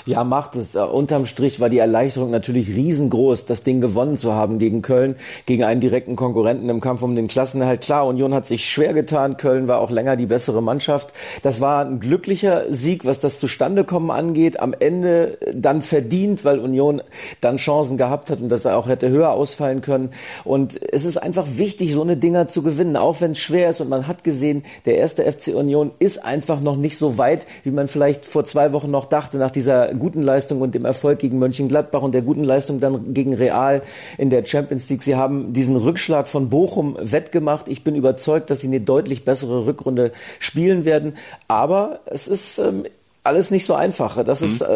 Ja, 0.05 0.23
macht 0.23 0.55
es. 0.55 0.75
Uh, 0.75 0.81
unterm 0.81 1.25
Strich 1.25 1.59
war 1.59 1.69
die 1.69 1.77
Erleichterung 1.77 2.31
natürlich 2.31 2.69
riesengroß, 2.69 3.45
das 3.45 3.63
Ding 3.63 3.81
gewonnen 3.81 4.17
zu 4.17 4.33
haben 4.33 4.59
gegen 4.59 4.81
Köln, 4.81 5.15
gegen 5.45 5.63
einen 5.63 5.81
direkten 5.81 6.15
Konkurrenten 6.15 6.69
im 6.69 6.81
Kampf 6.81 7.01
um 7.01 7.15
den 7.15 7.27
Klassenerhalt. 7.27 7.81
Klar, 7.81 8.07
Union 8.07 8.33
hat 8.33 8.47
sich 8.47 8.69
schwer 8.69 8.93
getan. 8.93 9.37
Köln 9.37 9.67
war 9.67 9.79
auch 9.79 9.91
länger 9.91 10.15
die 10.15 10.25
bessere 10.25 10.61
Mannschaft. 10.61 11.13
Das 11.43 11.61
war 11.61 11.85
ein 11.85 11.99
glücklicher 11.99 12.71
Sieg, 12.71 13.05
was 13.05 13.19
das 13.19 13.39
Zustandekommen 13.39 14.11
angeht. 14.11 14.59
Am 14.59 14.73
Ende 14.77 15.37
dann 15.53 15.81
verdient, 15.81 16.45
weil 16.45 16.59
Union 16.59 17.01
dann 17.41 17.57
Chancen 17.57 17.97
gehabt 17.97 18.29
hat 18.29 18.41
und 18.41 18.49
dass 18.49 18.65
er 18.65 18.77
auch 18.77 18.87
hätte 18.87 19.09
höher 19.09 19.31
ausfallen 19.31 19.81
können. 19.81 20.09
Und 20.43 20.79
es 20.91 21.05
ist 21.05 21.17
einfach 21.17 21.47
wichtig, 21.55 21.93
so 21.93 22.01
eine 22.01 22.17
Dinger 22.17 22.47
zu 22.47 22.63
gewinnen, 22.63 22.97
auch 22.97 23.21
wenn 23.21 23.31
es 23.31 23.39
schwer 23.39 23.69
ist. 23.69 23.81
Und 23.81 23.89
man 23.89 24.07
hat 24.07 24.23
gesehen, 24.23 24.63
der 24.85 24.97
erste 24.97 25.29
FC 25.29 25.55
Union 25.55 25.91
ist 25.99 26.23
einfach 26.23 26.61
noch 26.61 26.75
nicht 26.75 26.97
so 26.97 27.17
weit, 27.17 27.45
wie 27.63 27.71
man 27.71 27.87
vielleicht 27.87 28.25
vor 28.25 28.45
zwei 28.45 28.73
Wochen 28.73 28.91
noch 28.91 29.05
dachte, 29.05 29.37
nach 29.37 29.51
dieser 29.51 29.70
dieser 29.71 29.93
guten 29.93 30.21
Leistung 30.21 30.61
und 30.61 30.75
dem 30.75 30.85
Erfolg 30.85 31.19
gegen 31.19 31.39
Mönchengladbach 31.39 32.01
und 32.01 32.13
der 32.13 32.21
guten 32.21 32.43
Leistung 32.43 32.79
dann 32.79 33.13
gegen 33.13 33.33
Real 33.33 33.81
in 34.17 34.29
der 34.29 34.45
Champions 34.45 34.89
League. 34.89 35.03
Sie 35.03 35.15
haben 35.15 35.53
diesen 35.53 35.75
Rückschlag 35.75 36.27
von 36.27 36.49
Bochum 36.49 36.97
wettgemacht. 36.99 37.67
Ich 37.67 37.83
bin 37.83 37.95
überzeugt, 37.95 38.49
dass 38.49 38.61
sie 38.61 38.67
eine 38.67 38.81
deutlich 38.81 39.23
bessere 39.23 39.65
Rückrunde 39.65 40.11
spielen 40.39 40.83
werden. 40.83 41.13
Aber 41.47 42.01
es 42.05 42.27
ist 42.27 42.59
ähm, 42.59 42.83
alles 43.23 43.51
nicht 43.51 43.65
so 43.65 43.75
einfach. 43.75 44.23
Das 44.25 44.41
ist 44.41 44.61
mhm. 44.61 44.67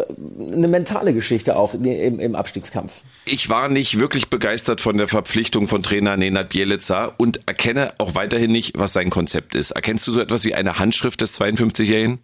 äh, 0.52 0.56
eine 0.56 0.68
mentale 0.68 1.14
Geschichte 1.14 1.58
auch 1.58 1.74
im, 1.74 2.20
im, 2.20 2.36
Abstiegskampf. 2.36 3.02
Ich 3.26 3.50
war 3.50 3.68
nicht 3.68 4.00
wirklich 4.00 4.30
begeistert 4.30 4.82
von 4.82 4.98
der 4.98 5.08
Verpflichtung 5.08 5.68
von 5.68 5.84
Trainer 5.84 6.16
Nenad 6.16 6.50
Bielica 6.50 7.12
und 7.18 7.42
erkenne 7.48 7.94
auch 7.98 8.16
weiterhin 8.16 8.52
nicht, 8.52 8.78
was 8.78 8.94
sein 8.94 9.10
Konzept 9.10 9.56
ist. 9.56 9.72
Erkennst 9.72 10.08
du 10.08 10.12
so 10.12 10.22
etwas 10.22 10.46
wie 10.46 10.54
eine 10.54 10.80
Handschrift 10.80 11.22
des 11.22 11.40
52-Jährigen? 11.40 12.20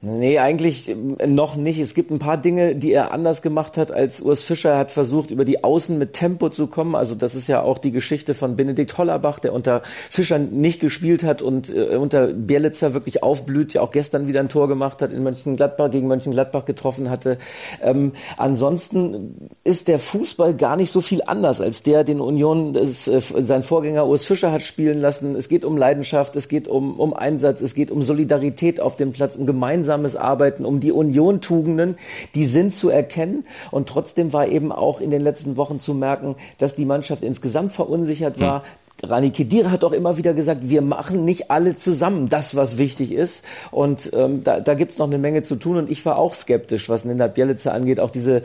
Nee, 0.00 0.38
eigentlich 0.38 0.88
äh, 0.88 1.26
noch 1.26 1.56
nicht. 1.56 1.80
Es 1.80 1.92
gibt 1.92 2.12
ein 2.12 2.20
paar 2.20 2.36
Dinge, 2.36 2.76
die 2.76 2.92
er 2.92 3.10
anders 3.10 3.42
gemacht 3.42 3.76
hat 3.76 3.90
als 3.90 4.20
Urs 4.20 4.44
Fischer. 4.44 4.70
Er 4.70 4.78
hat 4.78 4.92
versucht, 4.92 5.32
über 5.32 5.44
die 5.44 5.64
Außen 5.64 5.98
mit 5.98 6.12
Tempo 6.12 6.50
zu 6.50 6.68
kommen. 6.68 6.94
Also 6.94 7.16
das 7.16 7.34
ist 7.34 7.48
ja 7.48 7.62
auch 7.62 7.78
die 7.78 7.90
Geschichte 7.90 8.34
von 8.34 8.54
Benedikt 8.54 8.96
Hollerbach, 8.96 9.40
der 9.40 9.52
unter 9.52 9.82
Fischer 10.08 10.38
nicht 10.38 10.78
gespielt 10.78 11.24
hat 11.24 11.42
und 11.42 11.74
äh, 11.74 11.96
unter 11.96 12.28
Bielitzer 12.28 12.94
wirklich 12.94 13.24
aufblüht, 13.24 13.72
ja 13.74 13.80
auch 13.80 13.90
gestern 13.90 14.28
wieder 14.28 14.38
ein 14.38 14.48
Tor 14.48 14.68
gemacht 14.68 15.02
hat, 15.02 15.12
in 15.12 15.24
Mönchengladbach, 15.24 15.90
gegen 15.90 16.06
Mönchengladbach 16.06 16.64
getroffen 16.64 17.10
hatte. 17.10 17.36
Ähm, 17.82 18.12
ansonsten 18.36 19.48
ist 19.64 19.88
der 19.88 19.98
Fußball 19.98 20.54
gar 20.54 20.76
nicht 20.76 20.92
so 20.92 21.00
viel 21.00 21.22
anders 21.26 21.60
als 21.60 21.82
der, 21.82 22.04
den 22.04 22.20
Union, 22.20 22.72
das, 22.72 23.08
äh, 23.08 23.20
sein 23.20 23.64
Vorgänger 23.64 24.06
Urs 24.06 24.26
Fischer 24.26 24.52
hat 24.52 24.62
spielen 24.62 25.00
lassen. 25.00 25.34
Es 25.34 25.48
geht 25.48 25.64
um 25.64 25.76
Leidenschaft, 25.76 26.36
es 26.36 26.46
geht 26.46 26.68
um, 26.68 27.00
um 27.00 27.14
Einsatz, 27.14 27.60
es 27.62 27.74
geht 27.74 27.90
um 27.90 28.02
Solidarität 28.02 28.78
auf 28.78 28.94
dem 28.94 29.10
Platz, 29.10 29.34
um 29.34 29.44
gemeinsam 29.44 29.87
gemeinsames 29.88 30.16
Arbeiten, 30.16 30.64
um 30.64 30.80
die 30.80 30.92
Union-Tugenden, 30.92 31.96
die 32.34 32.44
sind 32.44 32.74
zu 32.74 32.90
erkennen. 32.90 33.44
Und 33.70 33.88
trotzdem 33.88 34.32
war 34.32 34.46
eben 34.46 34.72
auch 34.72 35.00
in 35.00 35.10
den 35.10 35.22
letzten 35.22 35.56
Wochen 35.56 35.80
zu 35.80 35.94
merken, 35.94 36.36
dass 36.58 36.76
die 36.76 36.84
Mannschaft 36.84 37.22
insgesamt 37.22 37.72
verunsichert 37.72 38.40
war. 38.40 38.62
Hm. 38.62 38.68
Rani 39.00 39.30
Kedira 39.30 39.70
hat 39.70 39.84
auch 39.84 39.92
immer 39.92 40.16
wieder 40.16 40.34
gesagt, 40.34 40.68
wir 40.68 40.82
machen 40.82 41.24
nicht 41.24 41.52
alle 41.52 41.76
zusammen 41.76 42.28
das, 42.28 42.56
was 42.56 42.78
wichtig 42.78 43.12
ist. 43.12 43.44
Und 43.70 44.10
ähm, 44.12 44.42
da, 44.42 44.58
da 44.58 44.74
gibt 44.74 44.90
es 44.90 44.98
noch 44.98 45.06
eine 45.06 45.18
Menge 45.18 45.42
zu 45.42 45.54
tun. 45.54 45.76
Und 45.76 45.88
ich 45.88 46.04
war 46.04 46.18
auch 46.18 46.34
skeptisch, 46.34 46.88
was 46.88 47.04
Nenad 47.04 47.34
Bielica 47.34 47.70
angeht. 47.70 48.00
Auch 48.00 48.10
diese, 48.10 48.42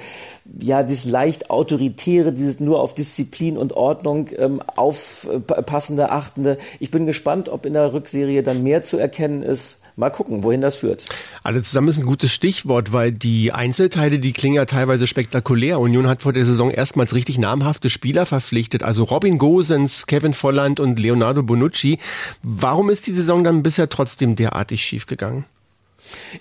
ja, 0.59 0.83
dieses 0.83 1.05
leicht 1.05 1.49
autoritäre, 1.49 2.31
dieses 2.31 2.59
nur 2.59 2.81
auf 2.81 2.93
Disziplin 2.93 3.57
und 3.57 3.73
Ordnung 3.73 4.29
ähm, 4.37 4.61
aufpassende, 4.75 6.11
achtende. 6.11 6.59
Ich 6.79 6.91
bin 6.91 7.07
gespannt, 7.07 7.49
ob 7.49 7.65
in 7.65 7.73
der 7.73 7.91
Rückserie 7.91 8.43
dann 8.43 8.61
mehr 8.61 8.83
zu 8.83 8.99
erkennen 8.99 9.41
ist 9.41 9.79
mal 9.95 10.09
gucken, 10.09 10.43
wohin 10.43 10.61
das 10.61 10.75
führt. 10.75 11.05
Alle 11.43 11.61
zusammen 11.61 11.89
ist 11.89 11.97
ein 11.97 12.05
gutes 12.05 12.31
Stichwort, 12.31 12.93
weil 12.93 13.11
die 13.11 13.51
Einzelteile, 13.51 14.19
die 14.19 14.33
klingen 14.33 14.55
ja 14.55 14.65
teilweise 14.65 15.07
spektakulär. 15.07 15.79
Union 15.79 16.07
hat 16.07 16.21
vor 16.21 16.33
der 16.33 16.45
Saison 16.45 16.71
erstmals 16.71 17.13
richtig 17.13 17.37
namhafte 17.37 17.89
Spieler 17.89 18.25
verpflichtet, 18.25 18.83
also 18.83 19.03
Robin 19.03 19.37
Gosens, 19.37 20.07
Kevin 20.07 20.33
Volland 20.33 20.79
und 20.79 20.99
Leonardo 20.99 21.43
Bonucci. 21.43 21.99
Warum 22.41 22.89
ist 22.89 23.07
die 23.07 23.11
Saison 23.11 23.43
dann 23.43 23.63
bisher 23.63 23.89
trotzdem 23.89 24.35
derartig 24.35 24.83
schiefgegangen? 24.83 25.45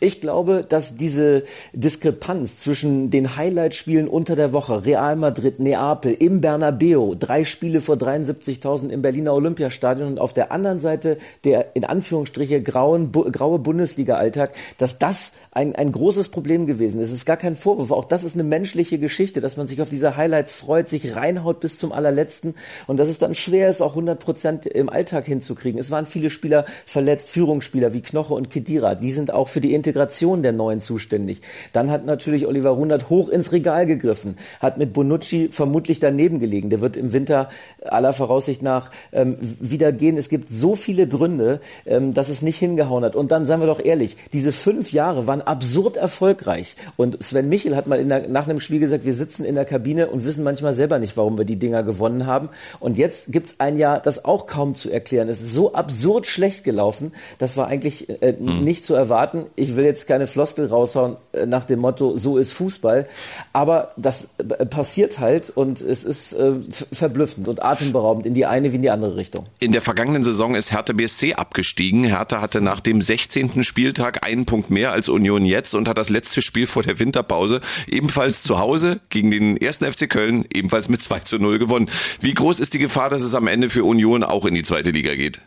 Ich 0.00 0.20
glaube, 0.20 0.64
dass 0.68 0.96
diese 0.96 1.44
Diskrepanz 1.72 2.56
zwischen 2.56 3.10
den 3.10 3.36
Highlight-Spielen 3.36 4.08
unter 4.08 4.36
der 4.36 4.52
Woche, 4.52 4.84
Real 4.84 5.16
Madrid, 5.16 5.60
Neapel, 5.60 6.12
im 6.12 6.40
Bernabeu, 6.40 7.14
drei 7.18 7.44
Spiele 7.44 7.80
vor 7.80 7.96
73.000 7.96 8.88
im 8.90 9.02
Berliner 9.02 9.34
Olympiastadion 9.34 10.08
und 10.08 10.18
auf 10.18 10.32
der 10.32 10.52
anderen 10.52 10.80
Seite 10.80 11.18
der 11.44 11.74
in 11.74 11.84
Anführungsstriche 11.84 12.62
grauen, 12.62 13.10
bu 13.12 13.30
graue 13.30 13.58
Bundesliga-Alltag, 13.58 14.52
dass 14.78 14.98
das 14.98 15.32
ein, 15.50 15.74
ein 15.74 15.92
großes 15.92 16.28
Problem 16.28 16.66
gewesen 16.66 17.00
ist. 17.00 17.08
Es 17.08 17.18
ist 17.18 17.26
gar 17.26 17.36
kein 17.36 17.56
Vorwurf. 17.56 17.90
Auch 17.90 18.04
das 18.04 18.24
ist 18.24 18.34
eine 18.34 18.44
menschliche 18.44 18.98
Geschichte, 18.98 19.40
dass 19.40 19.56
man 19.56 19.66
sich 19.66 19.80
auf 19.82 19.88
diese 19.88 20.16
Highlights 20.16 20.54
freut, 20.54 20.88
sich 20.88 21.16
reinhaut 21.16 21.60
bis 21.60 21.78
zum 21.78 21.92
allerletzten 21.92 22.54
und 22.86 22.98
dass 22.98 23.08
es 23.08 23.18
dann 23.18 23.34
schwer 23.34 23.68
ist, 23.68 23.80
auch 23.80 23.92
100 23.92 24.18
Prozent 24.18 24.66
im 24.66 24.88
Alltag 24.88 25.24
hinzukriegen. 25.24 25.80
Es 25.80 25.90
waren 25.90 26.06
viele 26.06 26.30
Spieler 26.30 26.66
verletzt, 26.86 27.30
Führungsspieler 27.30 27.92
wie 27.92 28.02
Knoche 28.02 28.34
und 28.34 28.50
Kedira. 28.50 28.94
Die 28.94 29.12
sind 29.12 29.32
auch 29.32 29.48
für 29.48 29.60
die 29.62 29.74
Integration 29.74 30.42
der 30.42 30.52
Neuen 30.52 30.80
zuständig. 30.80 31.40
Dann 31.72 31.90
hat 31.90 32.04
natürlich 32.04 32.46
Oliver 32.46 32.70
Runert 32.70 33.08
hoch 33.08 33.28
ins 33.28 33.52
Regal 33.52 33.86
gegriffen, 33.86 34.36
hat 34.60 34.78
mit 34.78 34.92
Bonucci 34.92 35.48
vermutlich 35.50 36.00
daneben 36.00 36.40
gelegen. 36.40 36.70
Der 36.70 36.80
wird 36.80 36.96
im 36.96 37.12
Winter 37.12 37.48
aller 37.82 38.12
Voraussicht 38.12 38.62
nach 38.62 38.90
ähm, 39.12 39.36
wieder 39.40 39.92
gehen. 39.92 40.16
Es 40.16 40.28
gibt 40.28 40.50
so 40.50 40.76
viele 40.76 41.06
Gründe, 41.06 41.60
ähm, 41.86 42.14
dass 42.14 42.28
es 42.28 42.42
nicht 42.42 42.58
hingehauen 42.58 43.04
hat. 43.04 43.16
Und 43.16 43.32
dann, 43.32 43.46
seien 43.46 43.60
wir 43.60 43.66
doch 43.66 43.82
ehrlich, 43.82 44.16
diese 44.32 44.52
fünf 44.52 44.92
Jahre 44.92 45.26
waren 45.26 45.42
absurd 45.42 45.96
erfolgreich. 45.96 46.76
Und 46.96 47.22
Sven 47.22 47.48
Michel 47.48 47.76
hat 47.76 47.86
mal 47.86 48.02
der, 48.04 48.28
nach 48.28 48.48
einem 48.48 48.60
Spiel 48.60 48.80
gesagt, 48.80 49.04
wir 49.04 49.14
sitzen 49.14 49.44
in 49.44 49.54
der 49.54 49.64
Kabine 49.64 50.08
und 50.08 50.24
wissen 50.24 50.44
manchmal 50.44 50.74
selber 50.74 50.98
nicht, 50.98 51.16
warum 51.16 51.38
wir 51.38 51.44
die 51.44 51.56
Dinger 51.56 51.82
gewonnen 51.82 52.26
haben. 52.26 52.48
Und 52.80 52.98
jetzt 52.98 53.32
gibt 53.32 53.46
es 53.46 53.60
ein 53.60 53.78
Jahr, 53.78 54.00
das 54.00 54.24
auch 54.24 54.46
kaum 54.46 54.74
zu 54.74 54.90
erklären 54.90 55.28
ist. 55.28 55.40
Es 55.40 55.48
ist 55.48 55.54
so 55.54 55.74
absurd 55.74 56.26
schlecht 56.26 56.64
gelaufen, 56.64 57.12
das 57.38 57.56
war 57.56 57.68
eigentlich 57.68 58.08
äh, 58.22 58.32
mhm. 58.32 58.64
nicht 58.64 58.84
zu 58.84 58.94
erwarten 58.94 59.46
Ich 59.56 59.76
will 59.76 59.84
jetzt 59.84 60.06
keine 60.06 60.26
Floskel 60.26 60.66
raushauen 60.66 61.16
äh, 61.32 61.46
nach 61.46 61.64
dem 61.64 61.80
Motto, 61.80 62.16
so 62.16 62.38
ist 62.38 62.52
Fußball. 62.52 63.06
Aber 63.52 63.92
das 63.96 64.28
äh, 64.38 64.66
passiert 64.66 65.18
halt 65.18 65.50
und 65.50 65.80
es 65.80 66.04
ist 66.04 66.32
äh, 66.32 66.52
verblüffend 66.92 67.48
und 67.48 67.62
atemberaubend 67.62 68.26
in 68.26 68.34
die 68.34 68.46
eine 68.46 68.72
wie 68.72 68.76
in 68.76 68.82
die 68.82 68.90
andere 68.90 69.16
Richtung. 69.16 69.46
In 69.60 69.72
der 69.72 69.82
vergangenen 69.82 70.24
Saison 70.24 70.54
ist 70.54 70.72
Hertha 70.72 70.92
BSC 70.92 71.34
abgestiegen. 71.34 72.04
Hertha 72.04 72.40
hatte 72.40 72.60
nach 72.60 72.80
dem 72.80 73.00
16. 73.00 73.62
Spieltag 73.62 74.24
einen 74.24 74.46
Punkt 74.46 74.70
mehr 74.70 74.92
als 74.92 75.08
Union 75.08 75.44
jetzt 75.44 75.74
und 75.74 75.88
hat 75.88 75.98
das 75.98 76.08
letzte 76.08 76.42
Spiel 76.42 76.66
vor 76.66 76.82
der 76.82 76.98
Winterpause 76.98 77.60
ebenfalls 77.86 78.42
zu 78.42 78.58
Hause 78.58 79.00
gegen 79.10 79.30
den 79.30 79.56
ersten 79.56 79.90
FC 79.90 80.08
Köln 80.08 80.44
ebenfalls 80.52 80.88
mit 80.88 81.02
2 81.02 81.20
zu 81.20 81.38
0 81.38 81.58
gewonnen. 81.58 81.88
Wie 82.20 82.34
groß 82.34 82.60
ist 82.60 82.74
die 82.74 82.78
Gefahr, 82.78 83.10
dass 83.10 83.22
es 83.22 83.34
am 83.34 83.46
Ende 83.46 83.70
für 83.70 83.84
Union 83.84 84.24
auch 84.24 84.46
in 84.46 84.54
die 84.54 84.62
zweite 84.62 84.90
Liga 84.90 85.14
geht? 85.14 85.40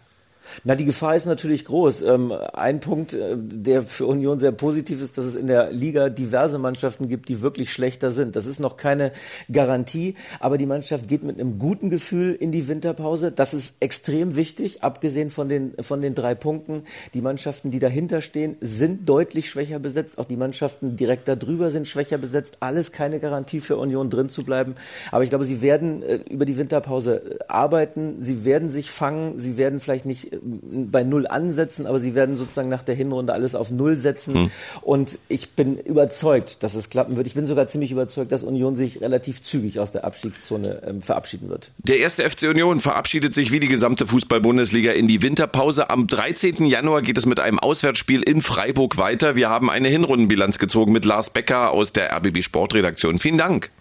Na, 0.63 0.75
die 0.75 0.85
Gefahr 0.85 1.15
ist 1.15 1.25
natürlich 1.25 1.65
groß. 1.65 2.03
Ähm, 2.03 2.31
ein 2.53 2.79
Punkt, 2.79 3.13
äh, 3.13 3.35
der 3.37 3.83
für 3.83 4.05
Union 4.05 4.39
sehr 4.39 4.51
positiv 4.51 5.01
ist, 5.01 5.17
dass 5.17 5.25
es 5.25 5.35
in 5.35 5.47
der 5.47 5.71
Liga 5.71 6.09
diverse 6.09 6.57
Mannschaften 6.57 7.09
gibt, 7.09 7.29
die 7.29 7.41
wirklich 7.41 7.71
schlechter 7.71 8.11
sind. 8.11 8.35
Das 8.35 8.45
ist 8.45 8.59
noch 8.59 8.77
keine 8.77 9.11
Garantie, 9.51 10.15
aber 10.39 10.57
die 10.57 10.65
Mannschaft 10.65 11.07
geht 11.07 11.23
mit 11.23 11.39
einem 11.39 11.59
guten 11.59 11.89
Gefühl 11.89 12.33
in 12.33 12.51
die 12.51 12.67
Winterpause. 12.67 13.31
Das 13.31 13.53
ist 13.53 13.75
extrem 13.79 14.35
wichtig, 14.35 14.83
abgesehen 14.83 15.29
von 15.29 15.49
den, 15.49 15.73
von 15.81 16.01
den 16.01 16.15
drei 16.15 16.35
Punkten. 16.35 16.83
Die 17.13 17.21
Mannschaften, 17.21 17.71
die 17.71 17.79
dahinter 17.79 18.21
stehen, 18.21 18.55
sind 18.61 19.07
deutlich 19.09 19.49
schwächer 19.49 19.79
besetzt. 19.79 20.17
Auch 20.17 20.25
die 20.25 20.37
Mannschaften 20.37 20.95
direkt 20.95 21.27
darüber 21.27 21.71
sind 21.71 21.87
schwächer 21.87 22.17
besetzt. 22.17 22.57
Alles 22.59 22.91
keine 22.91 23.19
Garantie 23.19 23.59
für 23.59 23.77
Union 23.77 24.09
drin 24.09 24.29
zu 24.29 24.43
bleiben. 24.43 24.75
Aber 25.11 25.23
ich 25.23 25.29
glaube, 25.29 25.45
sie 25.45 25.61
werden 25.61 26.03
äh, 26.03 26.19
über 26.29 26.45
die 26.45 26.57
Winterpause 26.57 27.39
äh, 27.39 27.43
arbeiten. 27.47 28.17
Sie 28.21 28.45
werden 28.45 28.69
sich 28.69 28.91
fangen. 28.91 29.39
Sie 29.39 29.57
werden 29.57 29.79
vielleicht 29.79 30.05
nicht 30.05 30.31
bei 30.45 31.03
Null 31.03 31.27
ansetzen, 31.27 31.87
aber 31.87 31.99
sie 31.99 32.15
werden 32.15 32.37
sozusagen 32.37 32.69
nach 32.69 32.83
der 32.83 32.95
Hinrunde 32.95 33.33
alles 33.33 33.55
auf 33.55 33.71
Null 33.71 33.97
setzen. 33.97 34.35
Hm. 34.35 34.51
Und 34.81 35.17
ich 35.27 35.51
bin 35.51 35.77
überzeugt, 35.77 36.63
dass 36.63 36.75
es 36.75 36.89
klappen 36.89 37.17
wird. 37.17 37.27
Ich 37.27 37.33
bin 37.33 37.47
sogar 37.47 37.67
ziemlich 37.67 37.91
überzeugt, 37.91 38.31
dass 38.31 38.43
Union 38.43 38.75
sich 38.75 39.01
relativ 39.01 39.41
zügig 39.43 39.79
aus 39.79 39.91
der 39.91 40.05
Abstiegszone 40.05 40.81
ähm, 40.85 41.01
verabschieden 41.01 41.49
wird. 41.49 41.71
Der 41.79 41.97
erste 41.97 42.29
FC 42.29 42.43
Union 42.49 42.79
verabschiedet 42.79 43.33
sich 43.33 43.51
wie 43.51 43.59
die 43.59 43.67
gesamte 43.67 44.07
Fußball-Bundesliga 44.07 44.91
in 44.91 45.07
die 45.07 45.21
Winterpause. 45.21 45.89
Am 45.89 46.07
13. 46.07 46.65
Januar 46.65 47.01
geht 47.01 47.17
es 47.17 47.25
mit 47.25 47.39
einem 47.39 47.59
Auswärtsspiel 47.59 48.21
in 48.21 48.41
Freiburg 48.41 48.97
weiter. 48.97 49.35
Wir 49.35 49.49
haben 49.49 49.69
eine 49.69 49.87
Hinrundenbilanz 49.87 50.59
gezogen 50.59 50.93
mit 50.93 51.05
Lars 51.05 51.31
Becker 51.31 51.71
aus 51.71 51.93
der 51.93 52.15
RBB 52.15 52.43
Sportredaktion. 52.43 53.19
Vielen 53.19 53.37
Dank. 53.37 53.71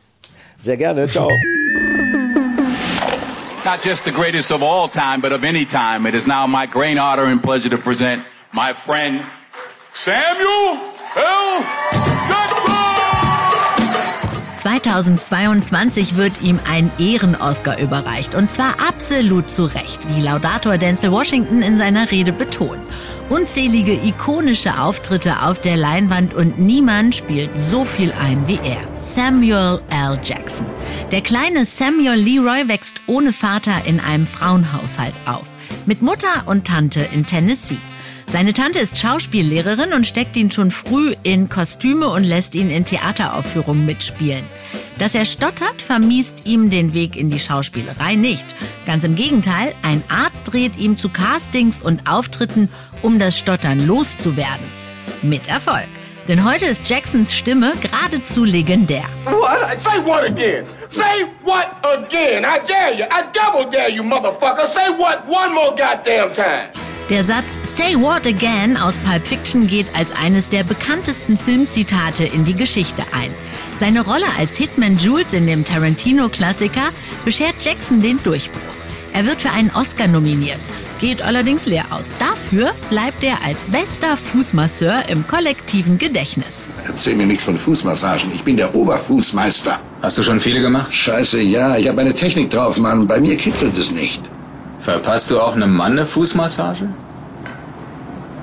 Sehr 0.59 0.77
gerne. 0.77 1.09
Ciao. 1.09 1.29
Not 3.65 3.83
just 3.83 4.05
the 4.05 4.13
greatest 4.13 4.53
of 4.53 4.63
all 4.63 4.89
time, 4.89 5.21
but 5.21 5.33
of 5.33 5.45
any 5.45 5.65
time. 5.65 6.07
It 6.07 6.15
is 6.15 6.27
now 6.27 6.47
my 6.47 6.67
great 6.67 6.99
honor 6.99 7.25
and 7.25 7.43
pleasure 7.43 7.71
to 7.71 7.79
present 7.79 8.25
my 8.53 8.73
friend 8.73 9.25
Samuel 9.93 10.93
L. 11.17 11.61
Jackson. 12.29 12.75
2022 14.65 16.17
wird 16.17 16.41
ihm 16.41 16.59
ein 16.67 16.91
Ehren-Oscar 16.99 17.79
überreicht 17.79 18.35
und 18.35 18.51
zwar 18.51 18.77
absolut 18.81 19.51
zu 19.51 19.67
Recht, 19.67 20.01
wie 20.09 20.23
Laudator 20.23 20.79
Denzel 20.79 21.13
Washington 21.13 21.61
in 21.61 21.77
seiner 21.77 22.11
Rede 22.11 22.33
betont. 22.33 22.81
Unzählige 23.31 23.93
ikonische 23.93 24.79
Auftritte 24.79 25.43
auf 25.43 25.59
der 25.59 25.79
Leinwand 25.79 26.35
und 26.35 26.59
niemand 26.59 27.15
spielt 27.15 27.49
so 27.59 27.85
viel 27.85 28.13
ein 28.13 28.47
wie 28.47 28.59
er. 28.63 28.87
Samuel 29.01 29.81
L. 29.89 30.21
Jackson. 30.23 30.67
Der 31.11 31.23
kleine 31.23 31.65
Samuel 31.65 32.17
Leroy 32.17 32.69
wächst 32.69 33.01
ohne 33.07 33.33
Vater 33.33 33.87
in 33.87 33.99
einem 33.99 34.27
Frauenhaushalt 34.27 35.15
auf. 35.25 35.49
Mit 35.87 36.03
Mutter 36.03 36.47
und 36.47 36.67
Tante 36.67 37.01
in 37.13 37.25
Tennessee. 37.25 37.79
Seine 38.27 38.53
Tante 38.53 38.81
ist 38.81 38.99
Schauspiellehrerin 38.99 39.93
und 39.93 40.07
steckt 40.07 40.37
ihn 40.37 40.51
schon 40.51 40.71
früh 40.71 41.15
in 41.23 41.49
Kostüme 41.49 42.09
und 42.09 42.25
lässt 42.25 42.55
ihn 42.55 42.71
in 42.71 42.85
Theateraufführungen 42.85 43.87
mitspielen. 43.87 44.45
Dass 44.99 45.15
er 45.15 45.25
stottert, 45.25 45.83
vermiest 45.83 46.47
ihm 46.47 46.71
den 46.71 46.95
Weg 46.95 47.17
in 47.17 47.31
die 47.31 47.39
Schauspielerei 47.39 48.15
nicht. 48.15 48.47
Ganz 48.87 49.05
im 49.05 49.15
Gegenteil, 49.15 49.75
ein 49.83 50.03
Arzt 50.09 50.53
rät 50.55 50.77
ihm 50.77 50.97
zu 50.97 51.09
Castings 51.09 51.81
und 51.81 52.09
Auftritten, 52.09 52.69
um 53.05 53.19
das 53.19 53.39
Stottern 53.39 53.87
loszuwerden. 53.87 54.67
Mit 55.23 55.47
Erfolg. 55.47 55.87
Denn 56.27 56.43
heute 56.43 56.67
ist 56.67 56.89
Jacksons 56.89 57.35
Stimme 57.35 57.75
geradezu 57.83 58.45
legendär. 58.45 59.05
What? 59.27 59.81
Say 59.81 60.05
what 60.05 60.25
again? 60.25 60.65
Say 60.89 61.27
what 61.45 61.69
again? 61.83 62.45
I 62.45 62.59
dare 62.67 62.95
you. 62.95 63.05
I 63.05 63.23
double 63.33 63.71
dare 63.71 63.91
you, 63.91 64.03
motherfucker. 64.03 64.67
Say 64.67 64.89
what 64.97 65.23
one 65.29 65.53
more 65.55 65.75
goddamn 65.77 66.33
time. 66.33 66.71
Der 67.11 67.23
Satz 67.23 67.59
Say 67.65 67.95
What 67.97 68.27
Again 68.27 68.79
aus 68.79 68.97
Pulp 68.97 69.27
Fiction 69.27 69.67
geht 69.67 69.87
als 69.95 70.11
eines 70.17 70.49
der 70.49 70.65
bekanntesten 70.65 71.37
Filmzitate 71.37 72.25
in 72.25 72.47
die 72.47 72.55
Geschichte 72.55 73.03
ein. 73.13 73.35
Seine 73.77 74.01
Rolle 74.01 74.25
als 74.39 74.57
Hitman 74.57 74.97
Jules 74.97 75.35
in 75.35 75.47
dem 75.47 75.67
Tarantino-Klassiker 75.67 76.93
beschert 77.27 77.57
Jackson 77.61 78.01
den 78.01 78.23
Durchbruch. 78.23 78.84
Er 79.17 79.25
wird 79.27 79.43
für 79.43 79.51
einen 79.51 79.71
Oscar 79.71 80.09
nominiert, 80.09 80.59
geht 80.99 81.23
allerdings 81.23 81.67
leer 81.67 81.85
aus. 81.91 82.11
Dafür 82.19 82.73
bleibt 82.91 83.23
er 83.23 83.45
als 83.47 83.69
bester 83.69 84.17
Fußmasseur 84.17 85.09
im 85.09 85.25
kollektiven 85.25 85.99
Gedächtnis. 85.99 86.69
Erzähl 86.85 87.15
mir 87.15 87.25
nichts 87.27 87.45
von 87.45 87.57
Fußmassagen. 87.57 88.33
Ich 88.35 88.43
bin 88.43 88.57
der 88.57 88.75
Oberfußmeister. 88.75 89.79
Hast 90.03 90.19
du 90.19 90.25
schon 90.25 90.41
viele 90.41 90.61
gemacht? 90.61 90.93
Scheiße, 90.93 91.41
ja. 91.41 91.77
Ich 91.77 91.87
habe 91.89 92.01
eine 92.01 92.13
Technik 92.13 92.51
drauf, 92.51 92.77
Mann. 92.77 93.07
Bei 93.07 93.21
mir 93.21 93.37
kitzelt 93.37 93.79
es 93.79 93.93
nicht. 93.93 94.21
Verpasst 94.81 95.31
du 95.31 95.41
auch 95.41 95.55
einem 95.55 95.77
Mann 95.77 95.93
eine 95.93 96.07
Fußmassage? 96.07 96.89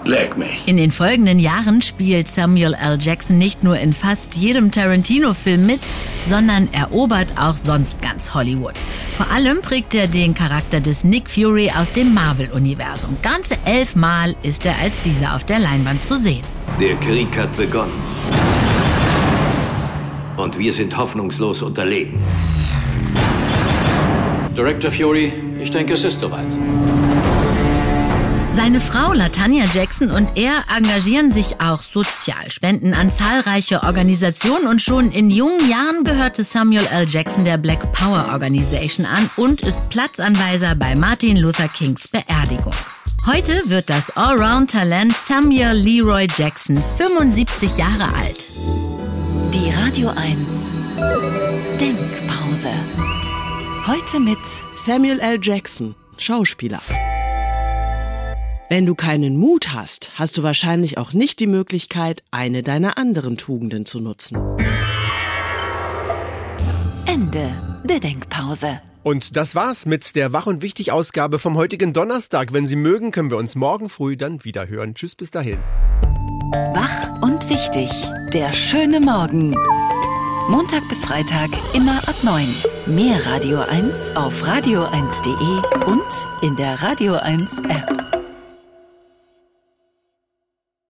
Leck 0.05 0.35
mich. 0.35 0.67
In 0.67 0.77
den 0.77 0.89
folgenden 0.89 1.37
Jahren 1.37 1.81
spielt 1.81 2.27
Samuel 2.27 2.73
L. 2.73 2.97
Jackson 2.99 3.37
nicht 3.37 3.63
nur 3.63 3.77
in 3.77 3.93
fast 3.93 4.35
jedem 4.35 4.71
Tarantino-Film 4.71 5.65
mit, 5.65 5.79
sondern 6.27 6.67
erobert 6.73 7.27
auch 7.39 7.55
sonst 7.55 8.01
ganz 8.01 8.33
Hollywood. 8.33 8.73
Vor 9.15 9.29
allem 9.31 9.61
prägt 9.61 9.93
er 9.93 10.07
den 10.07 10.33
Charakter 10.33 10.79
des 10.79 11.03
Nick 11.03 11.29
Fury 11.29 11.71
aus 11.77 11.91
dem 11.91 12.13
Marvel-Universum. 12.13 13.17
Ganze 13.21 13.57
elfmal 13.65 14.35
ist 14.41 14.65
er 14.65 14.77
als 14.79 15.01
dieser 15.03 15.35
auf 15.35 15.43
der 15.43 15.59
Leinwand 15.59 16.03
zu 16.03 16.17
sehen. 16.17 16.43
Der 16.79 16.95
Krieg 16.95 17.37
hat 17.37 17.55
begonnen. 17.55 17.93
Und 20.35 20.57
wir 20.57 20.73
sind 20.73 20.97
hoffnungslos 20.97 21.61
unterlegen. 21.61 22.19
Director 24.57 24.91
Fury, 24.91 25.31
ich 25.59 25.69
denke, 25.69 25.93
es 25.93 26.03
ist 26.03 26.19
soweit. 26.19 26.47
Seine 28.53 28.81
Frau 28.81 29.13
Latanya 29.13 29.65
Jackson 29.73 30.11
und 30.11 30.37
er 30.37 30.65
engagieren 30.75 31.31
sich 31.31 31.61
auch 31.61 31.81
sozial, 31.81 32.51
spenden 32.51 32.93
an 32.93 33.09
zahlreiche 33.09 33.83
Organisationen 33.83 34.67
und 34.67 34.81
schon 34.81 35.11
in 35.11 35.29
jungen 35.29 35.69
Jahren 35.69 36.03
gehörte 36.03 36.43
Samuel 36.43 36.85
L. 36.91 37.07
Jackson 37.07 37.45
der 37.45 37.57
Black 37.57 37.91
Power 37.93 38.29
Organization 38.31 39.05
an 39.05 39.29
und 39.37 39.61
ist 39.61 39.79
Platzanweiser 39.89 40.75
bei 40.75 40.95
Martin 40.95 41.37
Luther 41.37 41.69
Kings 41.69 42.07
Beerdigung. 42.09 42.73
Heute 43.25 43.61
wird 43.65 43.89
das 43.89 44.15
Allround-Talent 44.17 45.15
Samuel 45.15 45.73
Leroy 45.73 46.27
Jackson 46.35 46.81
75 46.97 47.77
Jahre 47.77 48.13
alt. 48.15 48.49
Die 49.53 49.69
Radio 49.71 50.09
1 50.09 50.37
Denkpause. 51.79 52.69
Heute 53.87 54.19
mit 54.19 54.39
Samuel 54.75 55.19
L. 55.19 55.39
Jackson, 55.41 55.95
Schauspieler. 56.17 56.81
Wenn 58.71 58.85
du 58.85 58.95
keinen 58.95 59.35
Mut 59.35 59.73
hast, 59.73 60.11
hast 60.15 60.37
du 60.37 60.43
wahrscheinlich 60.43 60.97
auch 60.97 61.11
nicht 61.11 61.41
die 61.41 61.47
Möglichkeit, 61.47 62.23
eine 62.31 62.63
deiner 62.63 62.97
anderen 62.97 63.35
Tugenden 63.35 63.85
zu 63.85 63.99
nutzen. 63.99 64.37
Ende 67.05 67.51
der 67.83 67.99
Denkpause. 67.99 68.81
Und 69.03 69.35
das 69.35 69.55
war's 69.55 69.85
mit 69.85 70.15
der 70.15 70.31
Wach- 70.31 70.47
und 70.47 70.61
Wichtig-Ausgabe 70.61 71.37
vom 71.37 71.57
heutigen 71.57 71.91
Donnerstag. 71.91 72.53
Wenn 72.53 72.65
Sie 72.65 72.77
mögen, 72.77 73.11
können 73.11 73.29
wir 73.29 73.35
uns 73.35 73.55
morgen 73.55 73.89
früh 73.89 74.15
dann 74.15 74.45
wieder 74.45 74.69
hören. 74.69 74.95
Tschüss, 74.95 75.15
bis 75.15 75.31
dahin. 75.31 75.57
Wach 76.73 77.21
und 77.21 77.49
wichtig. 77.49 77.89
Der 78.31 78.53
schöne 78.53 79.01
Morgen. 79.01 79.53
Montag 80.47 80.87
bis 80.87 81.03
Freitag 81.03 81.49
immer 81.73 81.97
ab 82.07 82.15
9. 82.23 82.47
Mehr 82.85 83.19
Radio 83.25 83.59
1 83.59 84.15
auf 84.15 84.47
radio1.de 84.47 85.91
und 85.91 86.27
in 86.41 86.55
der 86.55 86.81
Radio 86.81 87.15
1 87.15 87.59
App. 87.67 88.20